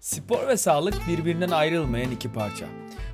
[0.00, 2.66] Spor ve sağlık birbirinden ayrılmayan iki parça.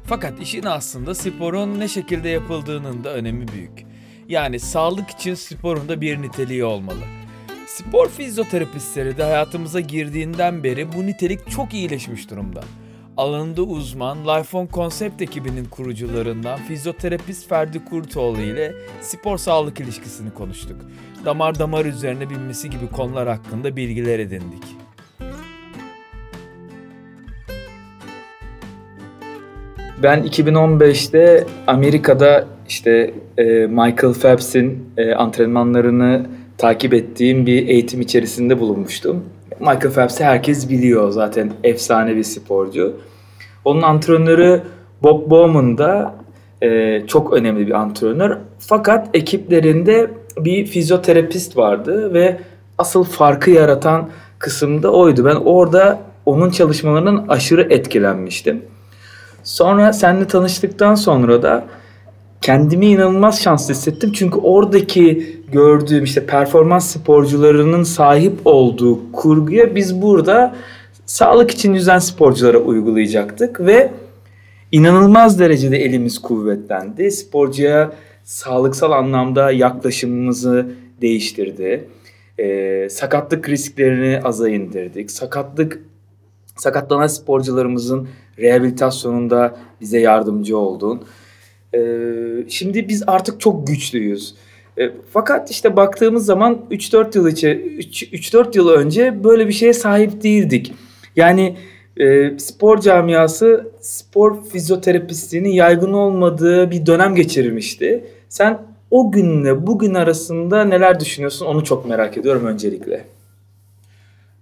[0.05, 3.87] Fakat işin aslında sporun ne şekilde yapıldığının da önemi büyük.
[4.29, 7.01] Yani sağlık için sporun da bir niteliği olmalı.
[7.67, 12.65] Spor fizyoterapistleri de hayatımıza girdiğinden beri bu nitelik çok iyileşmiş durumda.
[13.17, 20.81] Alanında uzman Lifeon Concept ekibinin kurucularından fizyoterapist Ferdi Kurtoğlu ile spor sağlık ilişkisini konuştuk.
[21.25, 24.86] Damar damar üzerine binmesi gibi konular hakkında bilgiler edindik.
[30.03, 36.27] Ben 2015'te Amerika'da işte e, Michael Phelps'in e, antrenmanlarını
[36.59, 39.25] takip ettiğim bir eğitim içerisinde bulunmuştum.
[39.61, 42.97] Michael Phelps'i herkes biliyor zaten efsane bir sporcu.
[43.65, 44.63] Onun antrenörü
[45.03, 46.15] Bob Bowman da
[46.63, 48.37] e, çok önemli bir antrenör.
[48.59, 52.37] Fakat ekiplerinde bir fizyoterapist vardı ve
[52.79, 55.25] asıl farkı yaratan kısım da oydu.
[55.25, 58.63] Ben orada onun çalışmalarından aşırı etkilenmiştim.
[59.47, 61.65] Sonra seninle tanıştıktan sonra da
[62.41, 64.13] kendimi inanılmaz şanslı hissettim.
[64.13, 70.57] Çünkü oradaki gördüğüm işte performans sporcularının sahip olduğu kurguya biz burada
[71.07, 73.91] sağlık için yüzen sporculara uygulayacaktık ve
[74.73, 77.11] inanılmaz derecede elimiz kuvvetlendi.
[77.11, 77.93] Sporcuya
[78.25, 80.67] sağlıksal anlamda yaklaşımımızı
[81.01, 81.89] değiştirdi.
[82.39, 85.11] Ee, sakatlık risklerini aza indirdik.
[85.11, 85.81] Sakatlık
[86.57, 88.09] sakatlanan sporcularımızın
[88.39, 91.05] rehabilitasyonunda bize yardımcı oldun.
[91.75, 91.79] Ee,
[92.49, 94.35] şimdi biz artık çok güçlüyüz.
[94.79, 100.23] E, fakat işte baktığımız zaman 3-4 yıl içe 3-4 yıl önce böyle bir şeye sahip
[100.23, 100.73] değildik.
[101.17, 101.57] Yani
[101.97, 108.05] e, spor camiası spor fizyoterapistliğinin yaygın olmadığı bir dönem geçirmişti.
[108.29, 108.59] Sen
[108.91, 113.05] o günle bugün arasında neler düşünüyorsun onu çok merak ediyorum öncelikle.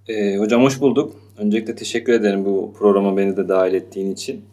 [0.09, 1.24] E, hocam hoş bulduk.
[1.39, 4.45] Öncelikle teşekkür ederim bu programa beni de dahil ettiğin için.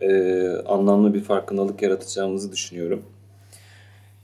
[0.00, 3.02] E, anlamlı bir farkındalık yaratacağımızı düşünüyorum.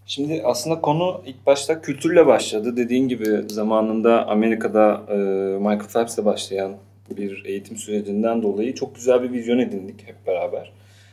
[0.07, 2.77] Şimdi aslında konu ilk başta kültürle başladı.
[2.77, 5.15] Dediğin gibi zamanında Amerika'da e,
[5.59, 6.73] Michael Phelps'le başlayan
[7.17, 10.73] bir eğitim sürecinden dolayı çok güzel bir vizyon edindik hep beraber.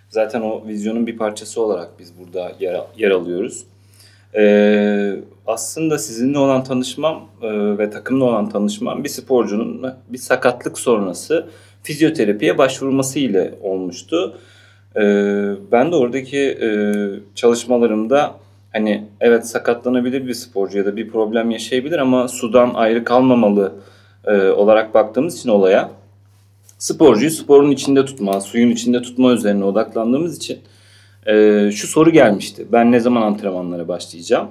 [0.10, 3.66] Zaten o vizyonun bir parçası olarak biz burada yer, yer alıyoruz.
[4.36, 5.16] Ee,
[5.50, 11.50] aslında sizinle olan tanışmam e, ve takımla olan tanışmam bir sporcunun bir sakatlık sonrası
[11.84, 14.38] fizyoterapiye başvurması ile olmuştu.
[14.96, 15.02] Ee,
[15.72, 16.70] ben de oradaki e,
[17.36, 18.36] çalışmalarımda
[18.74, 23.74] hani evet sakatlanabilir bir sporcu ya da bir problem yaşayabilir ama sudan ayrı kalmamalı
[24.26, 25.92] e, olarak baktığımız için olaya
[26.78, 30.60] sporcuyu sporun içinde tutma, suyun içinde tutma üzerine odaklandığımız için
[31.26, 32.68] e, şu soru gelmişti.
[32.72, 34.48] Ben ne zaman antrenmanlara başlayacağım?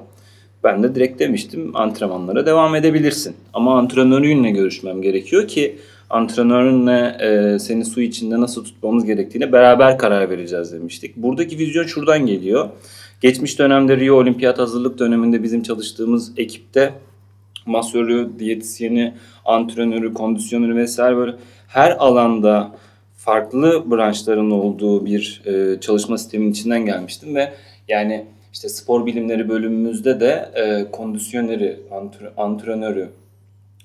[0.65, 3.37] Ben de direkt demiştim antrenmanlara devam edebilirsin.
[3.55, 5.79] Ama antrenörünle görüşmem gerekiyor ki
[6.11, 11.17] antrenörünle e, seni su içinde nasıl tutmamız gerektiğine beraber karar vereceğiz demiştik.
[11.17, 12.69] Buradaki vizyon şuradan geliyor.
[13.21, 16.93] Geçmiş dönemde Rio Olimpiyat hazırlık döneminde bizim çalıştığımız ekipte
[17.67, 19.15] masörü, diyetisyeni,
[19.45, 21.35] antrenörü, kondisyoneri vesaire böyle
[21.69, 22.77] her alanda
[23.17, 27.53] farklı branşların olduğu bir e, çalışma sistemin içinden gelmiştim ve
[27.89, 33.09] yani işte spor bilimleri bölümümüzde de e, kondisyoneri, antre, antrenörü,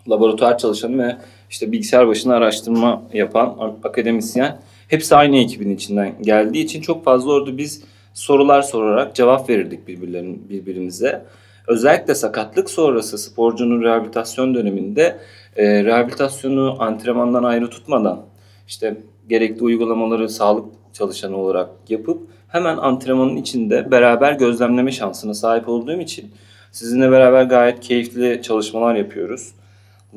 [0.09, 1.15] laboratuvar çalışanı ve
[1.49, 4.57] işte bilgisayar başına araştırma yapan akademisyen
[4.87, 10.49] hepsi aynı ekibin içinden geldiği için çok fazla orada biz sorular sorarak cevap verirdik birbirlerin
[10.49, 11.25] birbirimize.
[11.67, 15.17] Özellikle sakatlık sonrası sporcunun rehabilitasyon döneminde
[15.55, 18.25] e, rehabilitasyonu antrenmandan ayrı tutmadan
[18.67, 18.97] işte
[19.29, 26.31] gerekli uygulamaları sağlık çalışanı olarak yapıp hemen antrenmanın içinde beraber gözlemleme şansına sahip olduğum için
[26.71, 29.51] sizinle beraber gayet keyifli çalışmalar yapıyoruz.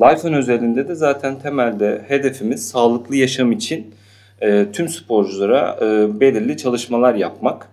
[0.00, 3.94] Life'ın özelinde de zaten temelde hedefimiz sağlıklı yaşam için
[4.40, 7.68] e, tüm sporculara e, belirli çalışmalar yapmak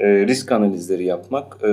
[0.00, 1.56] e, risk analizleri yapmak.
[1.62, 1.68] E,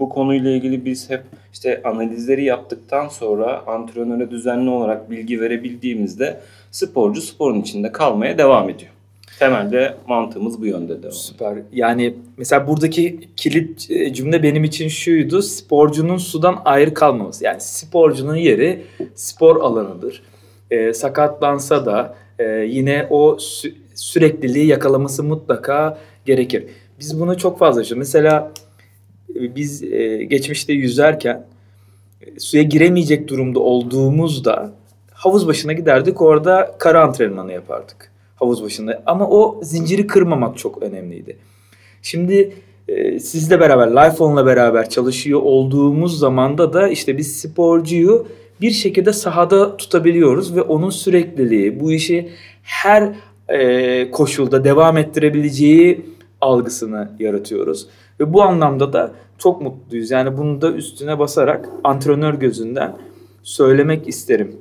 [0.00, 1.22] bu konuyla ilgili biz hep
[1.52, 6.40] işte analizleri yaptıktan sonra antrenöre düzenli olarak bilgi verebildiğimizde
[6.70, 8.90] sporcu sporun içinde kalmaya devam ediyor.
[9.40, 11.12] Temelde mantığımız bu yönde devam.
[11.12, 11.58] Süper.
[11.72, 15.42] Yani mesela buradaki kilit e, cümle benim için şuydu.
[15.42, 17.44] Sporcunun sudan ayrı kalmaması.
[17.44, 18.82] Yani sporcunun yeri
[19.14, 20.22] spor alanıdır.
[20.70, 26.64] E, sakatlansa da e, yine o sü- sürekliliği yakalaması mutlaka gerekir.
[26.98, 27.98] Biz bunu çok fazla yaşıyoruz.
[27.98, 28.52] Mesela
[29.34, 31.46] e, biz e, geçmişte yüzerken
[32.22, 34.72] e, suya giremeyecek durumda olduğumuzda
[35.12, 36.22] havuz başına giderdik.
[36.22, 38.10] Orada kara antrenmanı yapardık
[38.40, 39.02] havuz başında.
[39.06, 41.36] Ama o zinciri kırmamak çok önemliydi.
[42.02, 42.54] Şimdi
[42.88, 48.26] e, sizle beraber, Lifeon'la beraber çalışıyor olduğumuz zamanda da işte biz sporcuyu
[48.60, 52.28] bir şekilde sahada tutabiliyoruz ve onun sürekliliği, bu işi
[52.62, 53.12] her
[53.48, 56.06] e, koşulda devam ettirebileceği
[56.40, 57.86] algısını yaratıyoruz.
[58.20, 60.10] Ve bu anlamda da çok mutluyuz.
[60.10, 62.96] Yani bunu da üstüne basarak antrenör gözünden
[63.42, 64.56] söylemek isterim.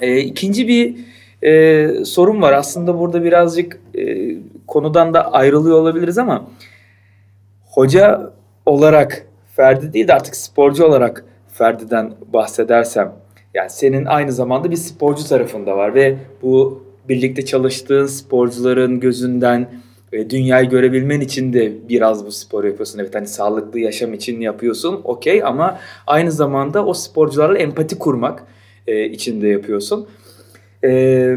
[0.00, 0.96] E, ikinci bir
[1.42, 2.52] e, sorun var.
[2.52, 4.34] Aslında burada birazcık e,
[4.66, 6.46] konudan da ayrılıyor olabiliriz ama
[7.64, 8.32] hoca
[8.66, 13.12] olarak Ferdi değil de artık sporcu olarak Ferdi'den bahsedersem
[13.54, 19.68] yani senin aynı zamanda bir sporcu tarafında var ve bu birlikte çalıştığın sporcuların gözünden
[20.12, 22.98] e, dünyayı görebilmen için de biraz bu spor yapıyorsun.
[22.98, 28.44] Evet hani sağlıklı yaşam için yapıyorsun okey ama aynı zamanda o sporcularla empati kurmak
[28.86, 30.06] e, için de yapıyorsun.
[30.84, 31.34] E,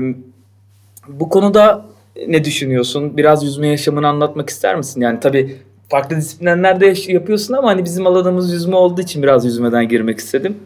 [1.07, 1.85] bu konuda
[2.27, 3.17] ne düşünüyorsun?
[3.17, 5.01] Biraz yüzme yaşamını anlatmak ister misin?
[5.01, 5.55] Yani tabii
[5.89, 10.57] farklı disiplinlerde yapıyorsun ama hani bizim alanımız yüzme olduğu için biraz yüzmeden girmek istedim.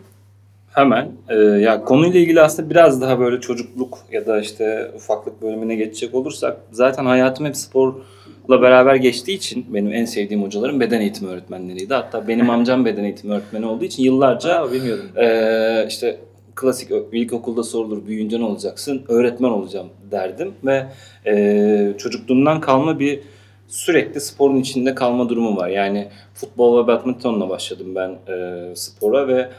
[0.72, 1.12] Hemen.
[1.30, 6.16] Ee, ya konuyla ilgili aslında biraz daha böyle çocukluk ya da işte ufaklık bölümüne geçecek
[6.16, 11.94] olursak zaten hayatım hep sporla beraber geçtiği için benim en sevdiğim hocalarım beden eğitimi öğretmenleriydi.
[11.94, 15.06] Hatta benim amcam beden eğitimi öğretmeni olduğu için yıllarca Aa, bilmiyordum.
[15.18, 16.18] Ee, işte
[16.60, 19.06] klasik ilkokulda sorulur büyüyünce ne olacaksın?
[19.08, 20.86] Öğretmen olacağım derdim ve
[21.26, 23.20] e, çocukluğumdan kalma bir
[23.68, 25.70] sürekli sporun içinde kalma durumu var.
[25.70, 29.50] Yani futbol ve badmintonla başladım ben e, spora ve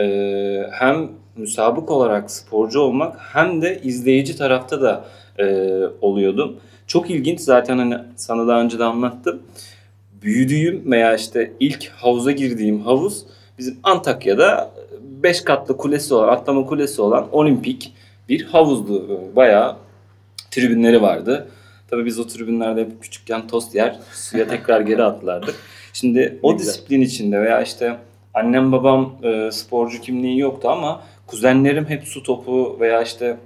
[0.00, 5.04] e, hem müsabık olarak sporcu olmak hem de izleyici tarafta da
[5.38, 5.44] e,
[6.00, 6.56] oluyordum.
[6.86, 9.42] Çok ilginç zaten hani sana daha önce de anlattım.
[10.22, 13.26] Büyüdüğüm veya işte ilk havuza girdiğim havuz
[13.58, 14.70] bizim Antakya'da
[15.02, 17.92] 5 katlı kulesi olan, atlama kulesi olan olimpik
[18.28, 19.20] bir havuzdu.
[19.36, 19.76] Bayağı
[20.50, 21.48] tribünleri vardı.
[21.90, 25.54] Tabii biz o tribünlerde hep küçükken tost yer, suya tekrar geri atlardık.
[25.92, 27.96] Şimdi o disiplin içinde veya işte
[28.34, 33.36] annem babam e, sporcu kimliği yoktu ama kuzenlerim hep su topu veya işte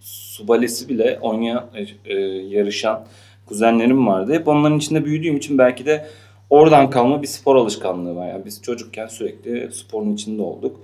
[0.00, 1.66] su balesi bile oynayan,
[2.04, 3.06] e, yarışan
[3.46, 4.32] kuzenlerim vardı.
[4.34, 6.06] Hep onların içinde büyüdüğüm için belki de
[6.50, 8.28] oradan kalma bir spor alışkanlığı var.
[8.28, 10.80] Yani biz çocukken sürekli sporun içinde olduk.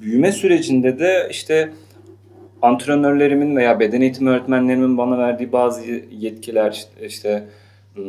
[0.00, 1.72] Büyüme sürecinde de işte
[2.62, 7.44] antrenörlerimin veya beden eğitimi öğretmenlerimin bana verdiği bazı yetkiler işte, işte
[7.94, 8.04] hmm,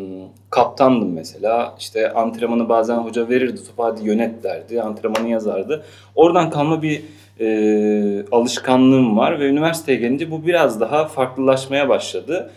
[0.50, 1.76] kaptandım mesela.
[1.80, 3.64] İşte antrenmanı bazen hoca verirdi.
[3.68, 4.82] Topu hadi yönet derdi.
[4.82, 5.84] Antrenmanı yazardı.
[6.16, 7.02] Oradan kalma bir
[7.40, 12.52] e, alışkanlığım var ve üniversiteye gelince bu biraz daha farklılaşmaya başladı.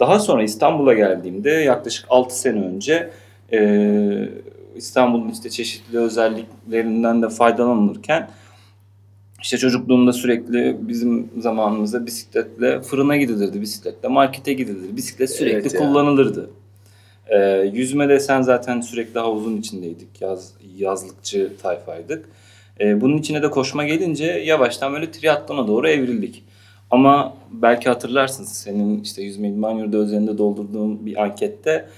[0.00, 3.10] Daha sonra İstanbul'a geldiğimde yaklaşık 6 sene önce
[3.54, 4.28] e,
[4.76, 8.30] İstanbul'un işte çeşitli özelliklerinden de faydalanırken
[9.42, 16.50] işte çocukluğumda sürekli bizim zamanımızda bisikletle fırına gidilirdi, bisikletle markete gidilirdi, bisiklet sürekli Evet kullanılırdı.
[17.28, 22.28] Ee, yüzme de sen zaten sürekli havuzun içindeydik, yaz, yazlıkçı tayfaydık.
[22.80, 26.44] Ee, bunun içine de koşma gelince yavaştan böyle triatlona doğru evrildik.
[26.90, 31.88] Ama belki hatırlarsın senin işte yüzme idman yurdu özelinde doldurduğum bir ankette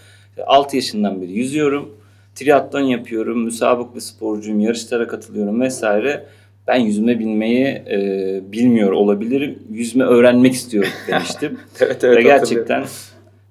[0.47, 1.97] 6 yaşından beri yüzüyorum,
[2.35, 6.27] triatlon yapıyorum, müsabık bir sporcuyum, yarışlara katılıyorum vesaire.
[6.67, 9.59] Ben yüzme bilmeyi e, bilmiyor olabilirim.
[9.71, 11.59] Yüzme öğrenmek istiyorum demiştim.
[11.81, 12.85] Evet ve evet gerçekten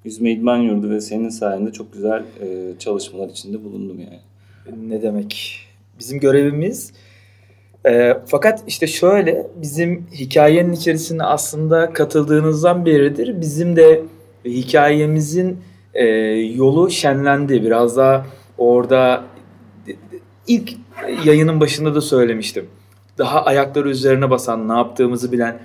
[0.06, 4.20] yüzme idman yurdu ve senin sayende çok güzel e, çalışmalar içinde bulundum yani.
[4.90, 5.60] Ne demek?
[6.00, 6.94] Bizim görevimiz
[7.88, 14.02] e, fakat işte şöyle bizim hikayenin içerisine aslında katıldığınızdan beridir bizim de
[14.46, 15.58] hikayemizin
[15.96, 16.06] e,
[16.56, 17.64] yolu şenlendi.
[17.64, 18.26] Biraz daha
[18.58, 19.24] orada
[20.48, 20.74] ilk
[21.26, 22.68] yayının başında da söylemiştim.
[23.18, 25.60] Daha ayakları üzerine basan, ne yaptığımızı bilen,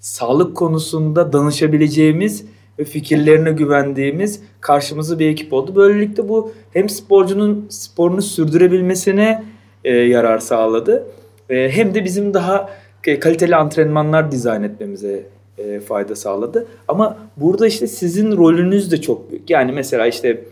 [0.00, 2.44] sağlık konusunda danışabileceğimiz
[2.78, 5.76] ve fikirlerine güvendiğimiz karşımıza bir ekip oldu.
[5.76, 9.44] Böylelikle bu hem sporcunun sporunu sürdürebilmesine
[9.84, 11.06] e, yarar sağladı.
[11.50, 12.70] E, hem de bizim daha
[13.06, 16.66] e, kaliteli antrenmanlar dizayn etmemize e, fayda sağladı.
[16.88, 19.50] Ama burada işte sizin rolünüz de çok büyük.
[19.50, 20.44] Yani mesela işte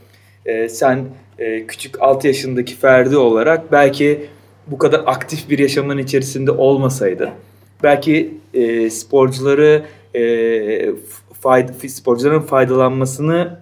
[0.46, 1.04] e, sen
[1.38, 4.26] e, küçük 6 yaşındaki Ferdi olarak belki
[4.66, 7.30] bu kadar aktif bir yaşamın içerisinde olmasaydın
[7.82, 9.82] belki e, sporcuları
[10.14, 10.94] e,
[11.40, 13.58] fayda, sporcuların faydalanmasını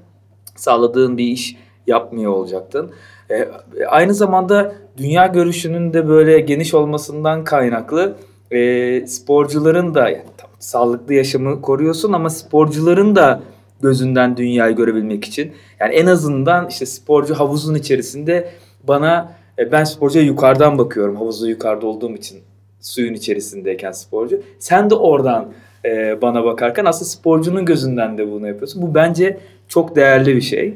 [0.57, 1.57] sağladığın bir iş
[1.87, 2.91] yapmıyor olacaktın.
[3.31, 3.49] E,
[3.89, 8.17] aynı zamanda dünya görüşünün de böyle geniş olmasından kaynaklı
[8.51, 13.43] e, sporcuların da yani, tam sağlıklı yaşamı koruyorsun ama sporcuların da
[13.83, 18.51] gözünden dünyayı görebilmek için yani en azından işte sporcu havuzun içerisinde
[18.85, 22.41] bana e, ben sporcuya yukarıdan bakıyorum havuzda yukarıda olduğum için
[22.81, 24.43] suyun içerisindeyken sporcu.
[24.59, 25.53] Sen de oradan
[25.85, 28.83] e, bana bakarken aslında sporcunun gözünden de bunu yapıyorsun.
[28.83, 29.39] Bu bence
[29.69, 30.75] çok değerli bir şey.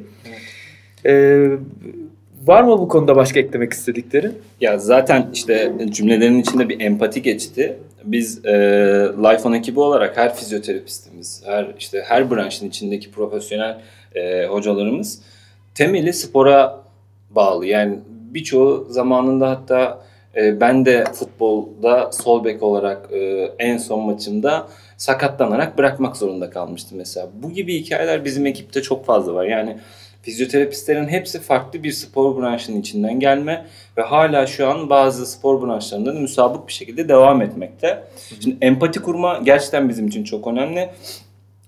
[1.06, 1.46] E,
[2.46, 4.38] Var mı bu konuda başka eklemek istediklerin?
[4.60, 7.78] Ya zaten işte cümlelerin içinde bir empati geçti.
[8.04, 8.52] Biz e,
[9.18, 13.78] Life On ekibi olarak her fizyoterapistimiz, her işte her branşın içindeki profesyonel
[14.14, 15.22] e, hocalarımız
[15.74, 16.80] temeli spora
[17.30, 17.66] bağlı.
[17.66, 20.04] Yani birçoğu zamanında hatta
[20.36, 26.98] e, ben de futbolda sol bek olarak e, en son maçımda sakatlanarak bırakmak zorunda kalmıştım
[26.98, 27.28] mesela.
[27.42, 29.44] Bu gibi hikayeler bizim ekipte çok fazla var.
[29.44, 29.76] Yani
[30.24, 33.66] fizyoterapistlerin hepsi farklı bir spor branşının içinden gelme
[33.98, 38.04] ve hala şu an bazı spor branşlarında da müsabık bir şekilde devam etmekte.
[38.40, 40.90] Şimdi empati kurma gerçekten bizim için çok önemli.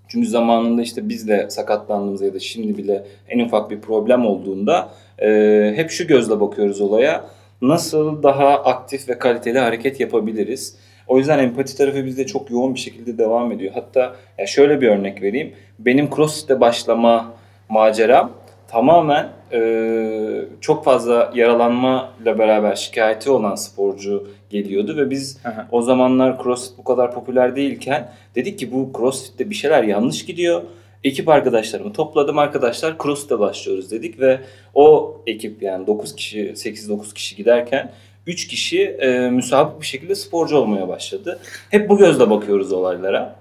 [0.09, 4.89] Çünkü zamanında işte biz de sakatlandığımızda ya da şimdi bile en ufak bir problem olduğunda
[5.19, 7.25] e, hep şu gözle bakıyoruz olaya.
[7.63, 10.77] Nasıl daha aktif ve kaliteli hareket yapabiliriz?
[11.07, 13.73] O yüzden empati tarafı bizde çok yoğun bir şekilde devam ediyor.
[13.75, 15.53] Hatta ya şöyle bir örnek vereyim.
[15.79, 17.35] Benim CrossFit'e başlama
[17.69, 18.33] maceram
[18.69, 25.69] tamamen e, çok fazla yaralanma ile beraber şikayeti olan sporcu geliyordu ve biz Aha.
[25.73, 30.63] o zamanlar CrossFit bu kadar popüler değilken dedik ki bu CrossFit'te bir şeyler yanlış gidiyor.
[31.05, 34.41] Ekip arkadaşlarımı topladım arkadaşlar CrossFit'e başlıyoruz dedik ve
[34.75, 37.93] o ekip yani 9 kişi 8-9 kişi giderken
[38.27, 41.39] 3 kişi e, müsabık bir şekilde sporcu olmaya başladı.
[41.71, 43.37] Hep bu gözle bakıyoruz olaylara.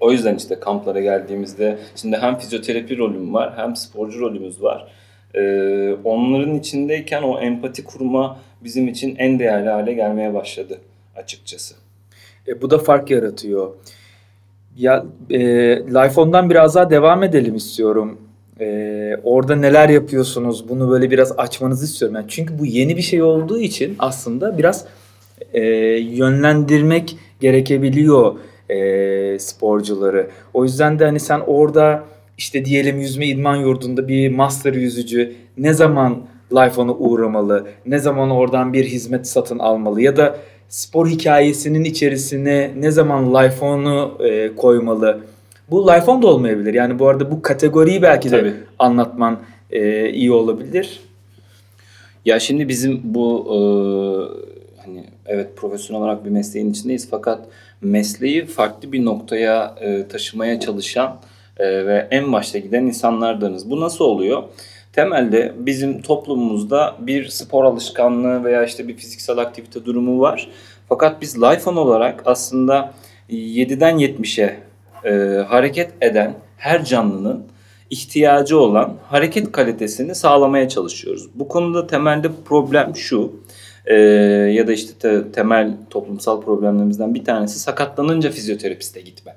[0.00, 4.88] O yüzden işte kamplara geldiğimizde şimdi hem fizyoterapi rolüm var hem sporcu rolümüz var.
[5.34, 10.78] Ee, onların içindeyken o empati kurma bizim için en değerli hale gelmeye başladı
[11.16, 11.74] açıkçası.
[12.48, 13.70] E, bu da fark yaratıyor.
[14.76, 15.38] Ya e,
[15.78, 18.20] Life biraz daha devam edelim istiyorum.
[18.60, 20.68] E, orada neler yapıyorsunuz?
[20.68, 22.16] Bunu böyle biraz açmanızı istiyorum.
[22.16, 24.84] Yani çünkü bu yeni bir şey olduğu için aslında biraz
[25.52, 25.62] e,
[25.98, 28.36] yönlendirmek gerekebiliyor
[28.70, 30.30] e, sporcuları.
[30.54, 32.04] O yüzden de hani sen orada
[32.38, 38.72] işte diyelim yüzme idman yurdunda bir master yüzücü ne zaman Life uğramalı, ne zaman oradan
[38.72, 43.66] bir hizmet satın almalı ya da spor hikayesinin içerisine ne zaman Life
[44.24, 45.20] e, koymalı.
[45.70, 46.74] Bu Life da olmayabilir.
[46.74, 48.54] Yani bu arada bu kategoriyi belki de Tabii.
[48.78, 49.38] anlatman
[49.70, 51.00] e, iyi olabilir.
[52.24, 53.58] Ya şimdi bizim bu e,
[54.82, 57.46] hani evet profesyonel olarak bir mesleğin içindeyiz fakat
[57.80, 61.20] mesleği farklı bir noktaya e, taşımaya çalışan
[61.56, 63.70] e, ve en başta giden insanlardanız.
[63.70, 64.42] Bu nasıl oluyor?
[64.92, 70.48] Temelde bizim toplumumuzda bir spor alışkanlığı veya işte bir fiziksel aktivite durumu var.
[70.88, 72.92] Fakat biz Life On olarak aslında
[73.30, 74.56] 7'den 70'e
[75.04, 77.46] e, hareket eden her canlının
[77.90, 81.28] ihtiyacı olan hareket kalitesini sağlamaya çalışıyoruz.
[81.34, 83.32] Bu konuda temelde problem şu
[83.86, 83.94] e,
[84.54, 89.36] ya da işte te- temel toplumsal problemlerimizden bir tanesi sakatlanınca fizyoterapiste gitme.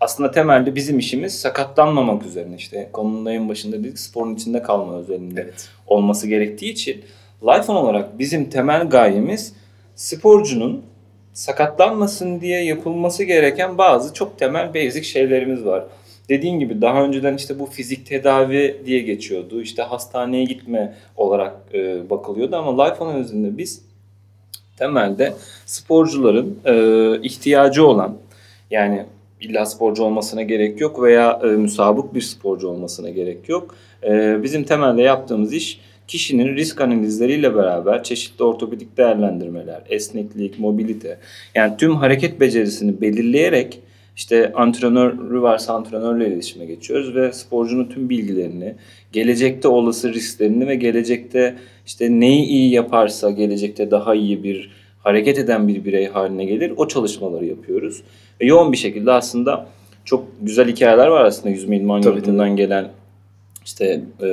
[0.00, 5.40] Aslında temelde bizim işimiz sakatlanmamak üzerine işte konunun en başında dedik sporun içinde kalma üzerinde
[5.40, 5.68] Evet.
[5.86, 7.02] olması gerektiği için
[7.42, 9.52] Life On olarak bizim temel gayemiz
[9.96, 10.82] sporcunun
[11.32, 15.84] sakatlanmasın diye yapılması gereken bazı çok temel basic şeylerimiz var.
[16.28, 19.60] Dediğin gibi daha önceden işte bu fizik tedavi diye geçiyordu.
[19.60, 23.82] İşte hastaneye gitme olarak e, bakılıyordu ama Life On özünde biz
[24.76, 25.34] temelde
[25.66, 26.74] sporcuların e,
[27.22, 28.16] ihtiyacı olan
[28.70, 29.04] yani
[29.40, 33.74] illa sporcu olmasına gerek yok veya e, müsabık bir sporcu olmasına gerek yok.
[34.02, 41.18] E, bizim temelde yaptığımız iş kişinin risk analizleriyle beraber çeşitli ortopedik değerlendirmeler, esneklik, mobilite
[41.54, 43.80] yani tüm hareket becerisini belirleyerek
[44.16, 48.74] işte antrenörü varsa antrenörle iletişime geçiyoruz ve sporcunun tüm bilgilerini,
[49.12, 51.56] gelecekte olası risklerini ve gelecekte
[51.86, 56.72] işte neyi iyi yaparsa gelecekte daha iyi bir hareket eden bir birey haline gelir.
[56.76, 58.02] O çalışmaları yapıyoruz.
[58.40, 59.66] Ve yoğun bir şekilde aslında
[60.04, 62.90] çok güzel hikayeler var aslında yüzme idman yurdundan gelen
[63.64, 64.28] işte e,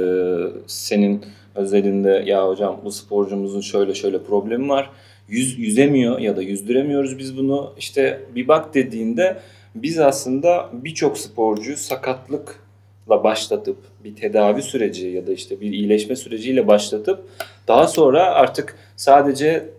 [0.68, 1.22] senin
[1.56, 4.90] özelinde ya hocam bu sporcumuzun şöyle şöyle problemi var.
[5.30, 7.74] Yüz, yüzemiyor ya da yüzdüremiyoruz biz bunu.
[7.78, 9.38] İşte bir bak dediğinde
[9.76, 16.68] biz aslında birçok sporcuyu sakatlıkla başlatıp bir tedavi süreci ya da işte bir iyileşme süreciyle
[16.68, 17.26] başlatıp
[17.68, 19.70] daha sonra artık sadece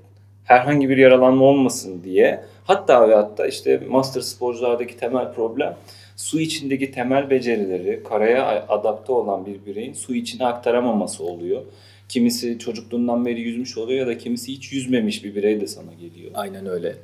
[0.44, 5.76] herhangi bir yaralanma olmasın diye hatta ve hatta işte master sporculardaki temel problem
[6.16, 11.62] su içindeki temel becerileri karaya adapte olan bir bireyin su içine aktaramaması oluyor.
[12.08, 16.30] Kimisi çocukluğundan beri yüzmüş oluyor ya da kimisi hiç yüzmemiş bir birey de sana geliyor.
[16.34, 16.96] Aynen öyle.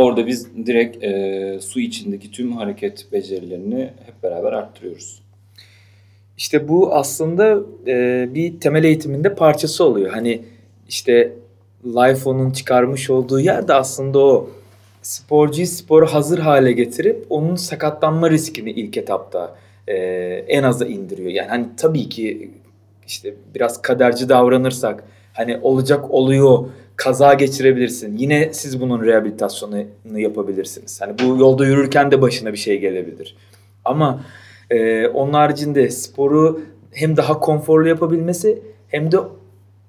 [0.00, 5.22] Orada biz direkt e, su içindeki tüm hareket becerilerini hep beraber arttırıyoruz.
[6.36, 10.10] İşte bu aslında e, bir temel eğitiminde parçası oluyor.
[10.10, 10.42] Hani
[10.88, 11.32] işte
[11.84, 14.50] Life çıkarmış olduğu yer de aslında o
[15.02, 19.56] sporcuyu sporu hazır hale getirip onun sakatlanma riskini ilk etapta
[19.88, 19.94] e,
[20.48, 21.30] en aza indiriyor.
[21.30, 22.50] Yani hani tabii ki
[23.06, 26.64] işte biraz kaderci davranırsak hani olacak oluyor
[27.00, 28.16] kaza geçirebilirsin.
[28.16, 31.00] Yine siz bunun rehabilitasyonunu yapabilirsiniz.
[31.00, 33.36] Hani bu yolda yürürken de başına bir şey gelebilir.
[33.84, 34.24] Ama
[34.70, 36.60] e, onun haricinde sporu
[36.92, 39.16] hem daha konforlu yapabilmesi hem de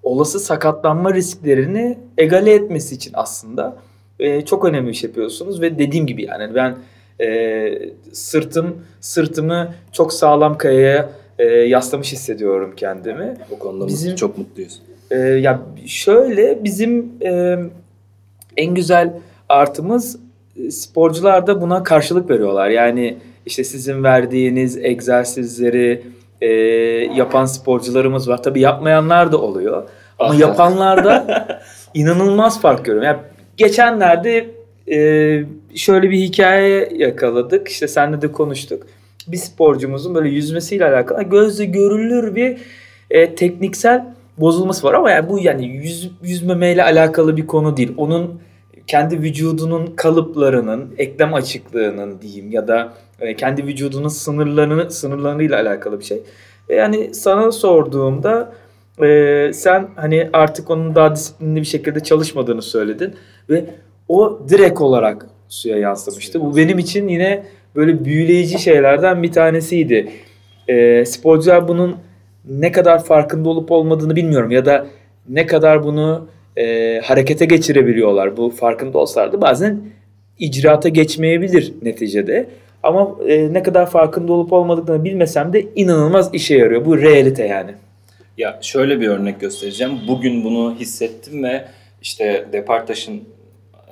[0.04, 3.78] olası sakatlanma risklerini egale etmesi için aslında
[4.20, 6.78] e, çok önemli bir şey yapıyorsunuz ve dediğim gibi yani ben
[7.26, 13.38] e, sırtım sırtımı çok sağlam kayaya e, yaslamış hissediyorum kendimi.
[13.50, 14.82] Bu konuda Bizim- çok mutluyuz.
[15.12, 17.56] E, ya şöyle bizim e,
[18.58, 19.14] en güzel
[19.50, 20.20] artımız
[20.56, 22.70] e, sporcular da buna karşılık veriyorlar.
[22.70, 26.04] Yani işte sizin verdiğiniz egzersizleri
[26.42, 26.48] e,
[27.16, 28.44] yapan sporcularımız var.
[28.44, 29.84] Tabii yapmayanlar da oluyor.
[30.20, 30.40] Ama Ah.
[30.40, 31.48] yapanlarda
[31.94, 33.08] inanılmaz fark görüyorum.
[33.08, 33.20] Yani
[33.58, 34.48] geçenlerde
[34.92, 34.98] e,
[35.76, 37.68] şöyle bir hikaye yakaladık.
[37.68, 38.84] İşte seninle de konuştuk.
[39.28, 42.58] Bir sporcumuzun böyle yüzmesiyle alakalı gözle görülür bir
[43.10, 44.06] e, tekniksel
[44.42, 47.94] bozulması var ama yani bu yani yüz, yüzmemeyle alakalı bir konu değil.
[47.98, 48.42] Onun
[48.88, 56.06] kendi vücudunun kalıplarının, eklem açıklığının diyeyim ya da e, kendi vücudunun sınırlarını sınırlarıyla alakalı bir
[56.06, 56.24] şey.
[56.70, 58.54] E, yani sana sorduğumda
[59.04, 63.16] e, sen hani artık onun daha disiplinli bir şekilde çalışmadığını söyledin
[63.50, 63.66] ve
[64.08, 66.42] o direkt olarak suya yansımıştı.
[66.42, 67.44] Bu benim için yine
[67.76, 70.12] böyle büyüleyici şeylerden bir tanesiydi.
[70.68, 71.96] E, sporcular bunun
[72.46, 74.88] ne kadar farkında olup olmadığını bilmiyorum ya da
[75.30, 78.38] ne kadar bunu e, harekete geçirebiliyorlar.
[78.38, 79.82] Bu farkında olsalardı bazen
[80.40, 82.50] icraata geçmeyebilir neticede.
[82.84, 86.86] Ama e, ne kadar farkında olup olmadıklarını bilmesem de inanılmaz işe yarıyor.
[86.86, 87.72] Bu realite yani.
[88.38, 89.94] Ya şöyle bir örnek göstereceğim.
[90.08, 91.66] Bugün bunu hissettim ve
[92.02, 93.22] işte Departaş'ın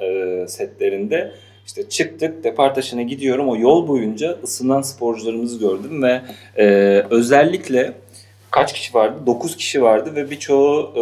[0.01, 1.31] e, setlerinde
[1.65, 3.49] işte çıktık Departaş'ına gidiyorum.
[3.49, 6.21] O yol boyunca ısınan sporcularımızı gördüm ve
[6.57, 6.65] e,
[7.09, 7.93] özellikle
[8.51, 9.19] kaç kişi vardı?
[9.25, 11.01] 9 kişi vardı ve birçoğu e,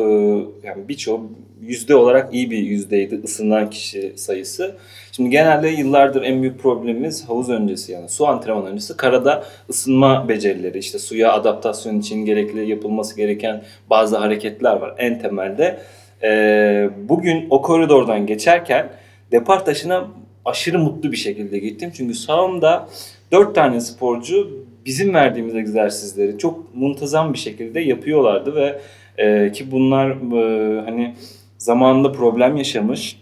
[0.67, 1.29] yani birçoğu
[1.61, 4.77] yüzde olarak iyi bir yüzdeydi ısınan kişi sayısı.
[5.11, 10.77] Şimdi genelde yıllardır en büyük problemimiz havuz öncesi yani su antrenman öncesi karada ısınma becerileri
[10.77, 15.79] işte suya adaptasyon için gerekli yapılması gereken bazı hareketler var en temelde.
[16.23, 18.89] e, bugün o koridordan geçerken
[19.31, 20.07] depar taşına
[20.45, 21.91] aşırı mutlu bir şekilde gittim.
[21.95, 22.87] Çünkü sağımda
[23.31, 28.79] dört tane sporcu bizim verdiğimiz egzersizleri çok muntazam bir şekilde yapıyorlardı ve
[29.17, 31.15] e, ki bunlar e, hani
[31.57, 33.19] zamanında problem yaşamış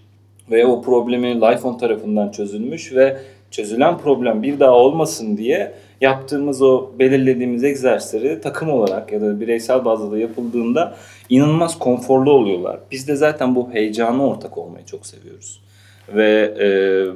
[0.51, 3.17] ve o problemi Lifeon tarafından çözülmüş ve
[3.51, 9.85] çözülen problem bir daha olmasın diye yaptığımız o belirlediğimiz egzersizleri takım olarak ya da bireysel
[9.85, 10.95] bazda da yapıldığında
[11.29, 12.79] inanılmaz konforlu oluyorlar.
[12.91, 15.61] Biz de zaten bu heyecana ortak olmayı çok seviyoruz.
[16.15, 16.67] Ve e,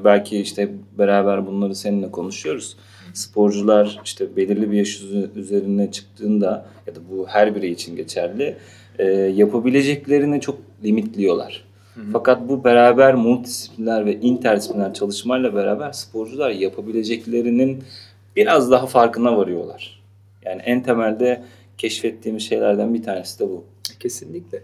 [0.03, 2.77] belki işte beraber bunları seninle konuşuyoruz.
[3.13, 5.01] Sporcular işte belirli bir yaş
[5.35, 8.57] üzerine çıktığında ya da bu her birey için geçerli
[8.99, 11.69] e, yapabileceklerini çok limitliyorlar.
[12.13, 17.83] Fakat bu beraber multidisipliner ve interdisipliner çalışmayla beraber sporcular yapabileceklerinin
[18.35, 20.01] biraz daha farkına varıyorlar.
[20.45, 21.43] Yani en temelde
[21.77, 23.63] keşfettiğimiz şeylerden bir tanesi de bu.
[23.99, 24.61] Kesinlikle.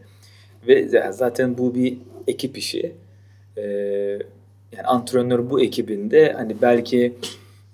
[0.68, 2.96] Ve zaten bu bir ekip işi.
[3.58, 3.62] Ee,
[4.72, 7.14] yani antrenör bu ekibinde hani belki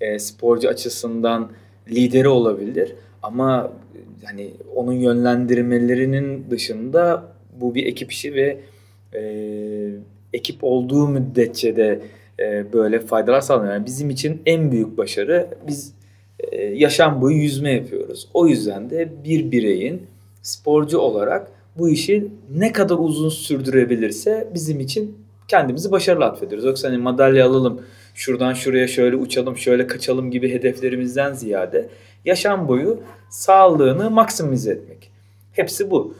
[0.02, 1.52] e, sporcu açısından
[1.90, 7.24] lideri olabilir ama e, hani onun yönlendirmelerinin dışında
[7.62, 8.58] bu bir ekip işi ve
[9.14, 9.22] e,
[10.34, 12.02] ekip olduğu müddetçe de
[12.40, 13.74] e, böyle faydalar sağlanıyor.
[13.74, 15.94] Yani bizim için en büyük başarı biz
[16.40, 18.28] e, yaşam boyu yüzme yapıyoruz.
[18.34, 20.02] O yüzden de bir bireyin
[20.42, 26.66] sporcu olarak bu işi ne kadar uzun sürdürebilirse bizim için kendimizi başarılı atfediyoruz.
[26.66, 27.82] Yoksa hani madalya alalım,
[28.15, 31.89] şuradan şuraya şöyle uçalım, şöyle kaçalım gibi hedeflerimizden ziyade
[32.26, 35.12] yaşam boyu sağlığını maksimize etmek.
[35.52, 36.15] Hepsi bu.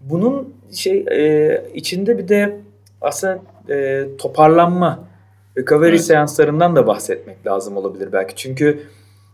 [0.00, 2.60] Bunun şey e, içinde bir de
[3.00, 5.08] aslında e, toparlanma,
[5.56, 6.04] recovery Evet.
[6.04, 8.36] seanslarından da bahsetmek lazım olabilir belki.
[8.36, 8.80] Çünkü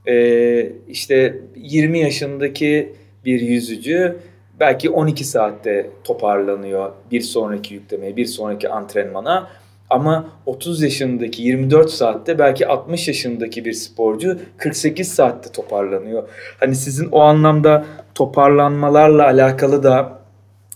[0.07, 2.93] e, işte 20 yaşındaki
[3.25, 4.17] bir yüzücü
[4.61, 9.51] belki 12 saatte toparlanıyor bir sonraki yüklemeye, bir sonraki antrenmana.
[9.91, 16.29] Ama 30 yaşındaki 24 saatte belki 60 yaşındaki bir sporcu 48 saatte toparlanıyor.
[16.61, 20.21] Hani sizin o anlamda toparlanmalarla alakalı da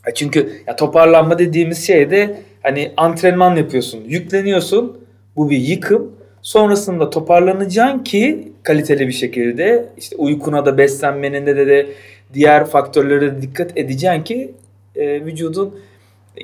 [0.07, 4.99] ya çünkü ya toparlanma dediğimiz şey de hani antrenman yapıyorsun, yükleniyorsun.
[5.37, 6.13] Bu bir yıkım.
[6.43, 11.87] Sonrasında toparlanacaksın ki kaliteli bir şekilde işte uykuna da beslenmenin de, de
[12.35, 14.55] diğer faktörlere de dikkat edeceksin ki
[14.97, 15.81] e, vücudun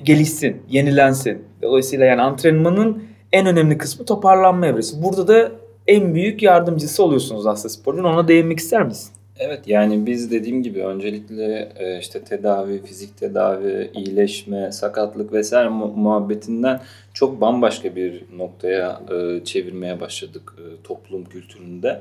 [0.02, 1.49] gelişsin, yenilensin.
[1.62, 5.02] Dolayısıyla yani antrenmanın en önemli kısmı toparlanma evresi.
[5.02, 5.52] Burada da
[5.86, 8.08] en büyük yardımcısı oluyorsunuz aslında sporcunun.
[8.08, 9.10] Ona değinmek ister misin?
[9.38, 15.92] Evet yani biz dediğim gibi öncelikle e, işte tedavi, fizik tedavi, iyileşme, sakatlık vesaire mu-
[15.96, 16.80] muhabbetinden
[17.14, 22.00] çok bambaşka bir noktaya e, çevirmeye başladık e, toplum kültüründe.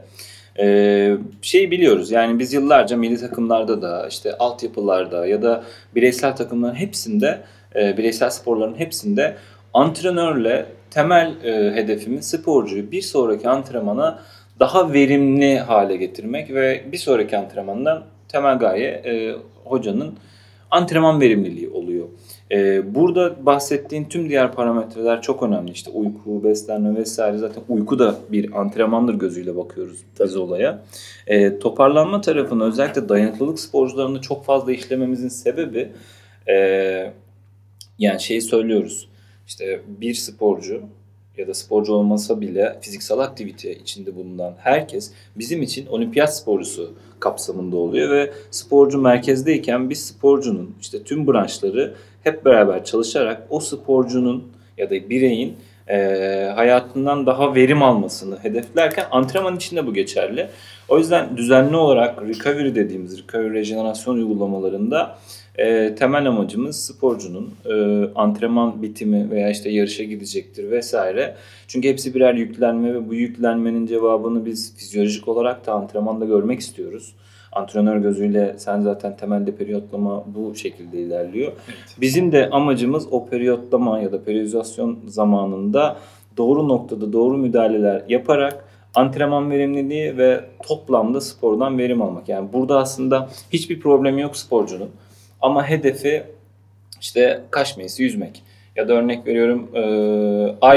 [1.41, 5.63] Şey biliyoruz yani biz yıllarca milli takımlarda da işte altyapılarda ya da
[5.95, 7.39] bireysel takımların hepsinde
[7.75, 9.36] e, bireysel sporların hepsinde
[9.73, 14.19] antrenörle temel e, hedefimiz sporcuyu bir sonraki antrenmana
[14.60, 20.13] daha verimli hale getirmek ve bir sonraki antrenmandan temel gaye e, hocanın
[20.71, 22.08] antrenman verimliliği oluyor.
[22.51, 25.71] E, burada bahsettiğin tüm diğer parametreler çok önemli.
[25.71, 30.79] İşte uyku, beslenme vesaire zaten uyku da bir antrenmandır gözüyle bakıyoruz biz olaya.
[31.27, 35.91] E, toparlanma tarafını özellikle dayanıklılık sporcularını çok fazla işlememizin sebebi
[36.49, 37.13] e,
[37.99, 39.07] yani şeyi söylüyoruz.
[39.47, 40.81] İşte bir sporcu
[41.38, 47.77] ya da sporcu olmasa bile fiziksel aktivite içinde bulunan herkes bizim için olimpiyat sporcusu kapsamında
[47.77, 54.43] oluyor ve sporcu merkezdeyken biz sporcunun işte tüm branşları hep beraber çalışarak o sporcunun
[54.77, 55.55] ya da bireyin
[55.89, 60.47] e, hayatından daha verim almasını hedeflerken antrenman içinde bu geçerli.
[60.89, 65.17] O yüzden düzenli olarak recovery dediğimiz recovery rejenerasyon uygulamalarında
[65.58, 71.36] e, temel amacımız sporcunun e, antrenman bitimi veya işte yarışa gidecektir vesaire.
[71.67, 77.13] Çünkü hepsi birer yüklenme ve bu yüklenmenin cevabını biz fizyolojik olarak da antrenmanda görmek istiyoruz.
[77.51, 81.51] Antrenör gözüyle sen zaten temelde periyotlama bu şekilde ilerliyor.
[82.01, 85.97] Bizim de amacımız o periyotlama ya da periyodizasyon zamanında
[86.38, 92.29] doğru noktada doğru müdahaleler yaparak antrenman verimliliği ve toplamda spordan verim almak.
[92.29, 94.89] Yani burada aslında hiçbir problemi yok sporcunun.
[95.41, 96.23] Ama hedefi
[97.01, 98.43] işte kaçmayısı yüzmek.
[98.75, 99.81] Ya da örnek veriyorum e,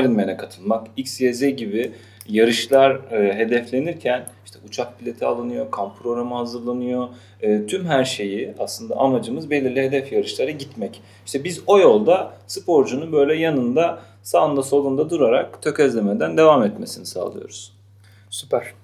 [0.00, 1.90] Ironman'e katılmak, X, Y, Z gibi
[2.28, 4.24] yarışlar e, hedeflenirken
[4.68, 7.09] uçak bileti alınıyor, kamp programı hazırlanıyor.
[7.40, 11.01] E, tüm her şeyi aslında amacımız belirli hedef yarışlara gitmek.
[11.27, 17.72] İşte biz o yolda sporcunun böyle yanında sağında solunda durarak tökezlemeden devam etmesini sağlıyoruz.
[18.31, 18.75] Süper.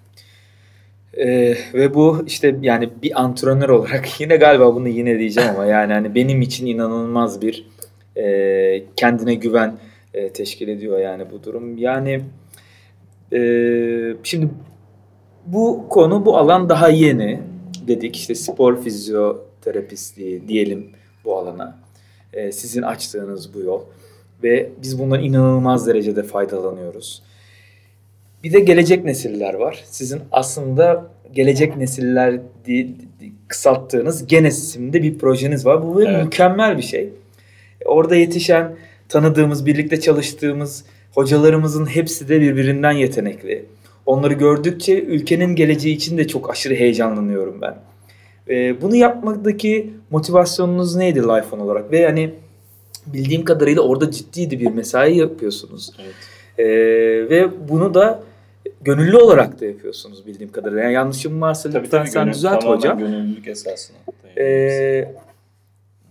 [1.16, 5.92] Ee, ve bu işte yani bir antrenör olarak yine galiba bunu yine diyeceğim ama yani
[5.92, 7.66] hani benim için inanılmaz bir
[8.16, 9.78] e, kendine güven
[10.14, 11.78] e, teşkil ediyor yani bu durum.
[11.78, 12.20] Yani
[13.32, 13.40] e,
[14.22, 14.48] şimdi
[15.52, 17.40] bu konu bu alan daha yeni
[17.86, 20.86] dedik işte spor fizyoterapistliği diyelim
[21.24, 21.78] bu alana.
[22.32, 23.80] E, sizin açtığınız bu yol
[24.42, 27.22] ve biz bundan inanılmaz derecede faydalanıyoruz.
[28.44, 29.84] Bir de gelecek nesiller var.
[29.90, 32.40] Sizin aslında gelecek nesiller
[33.48, 35.86] kısalttığınız Genes isimli bir projeniz var.
[35.86, 36.24] Bu Evet.
[36.24, 37.10] mükemmel bir şey.
[37.84, 38.76] Orada yetişen,
[39.08, 40.84] tanıdığımız, birlikte çalıştığımız
[41.14, 43.64] hocalarımızın hepsi de birbirinden yetenekli.
[44.08, 47.74] Onları gördükçe ülkenin geleceği için de çok aşırı heyecanlanıyorum ben.
[48.48, 51.92] Ee, bunu yapmaktaki motivasyonunuz neydi Lifeon olarak?
[51.92, 52.34] Ve hani
[53.06, 55.90] bildiğim kadarıyla orada ciddiydi bir mesai yapıyorsunuz.
[56.02, 56.14] Evet.
[56.58, 56.66] Ee,
[57.30, 58.22] ve bunu da
[58.80, 60.82] gönüllü olarak da yapıyorsunuz bildiğim kadarıyla.
[60.82, 62.98] Yani yanlışım varsa lütfen sen gönül- düzelt hocam.
[62.98, 63.96] gönüllülük esasına.
[64.38, 65.14] Ee,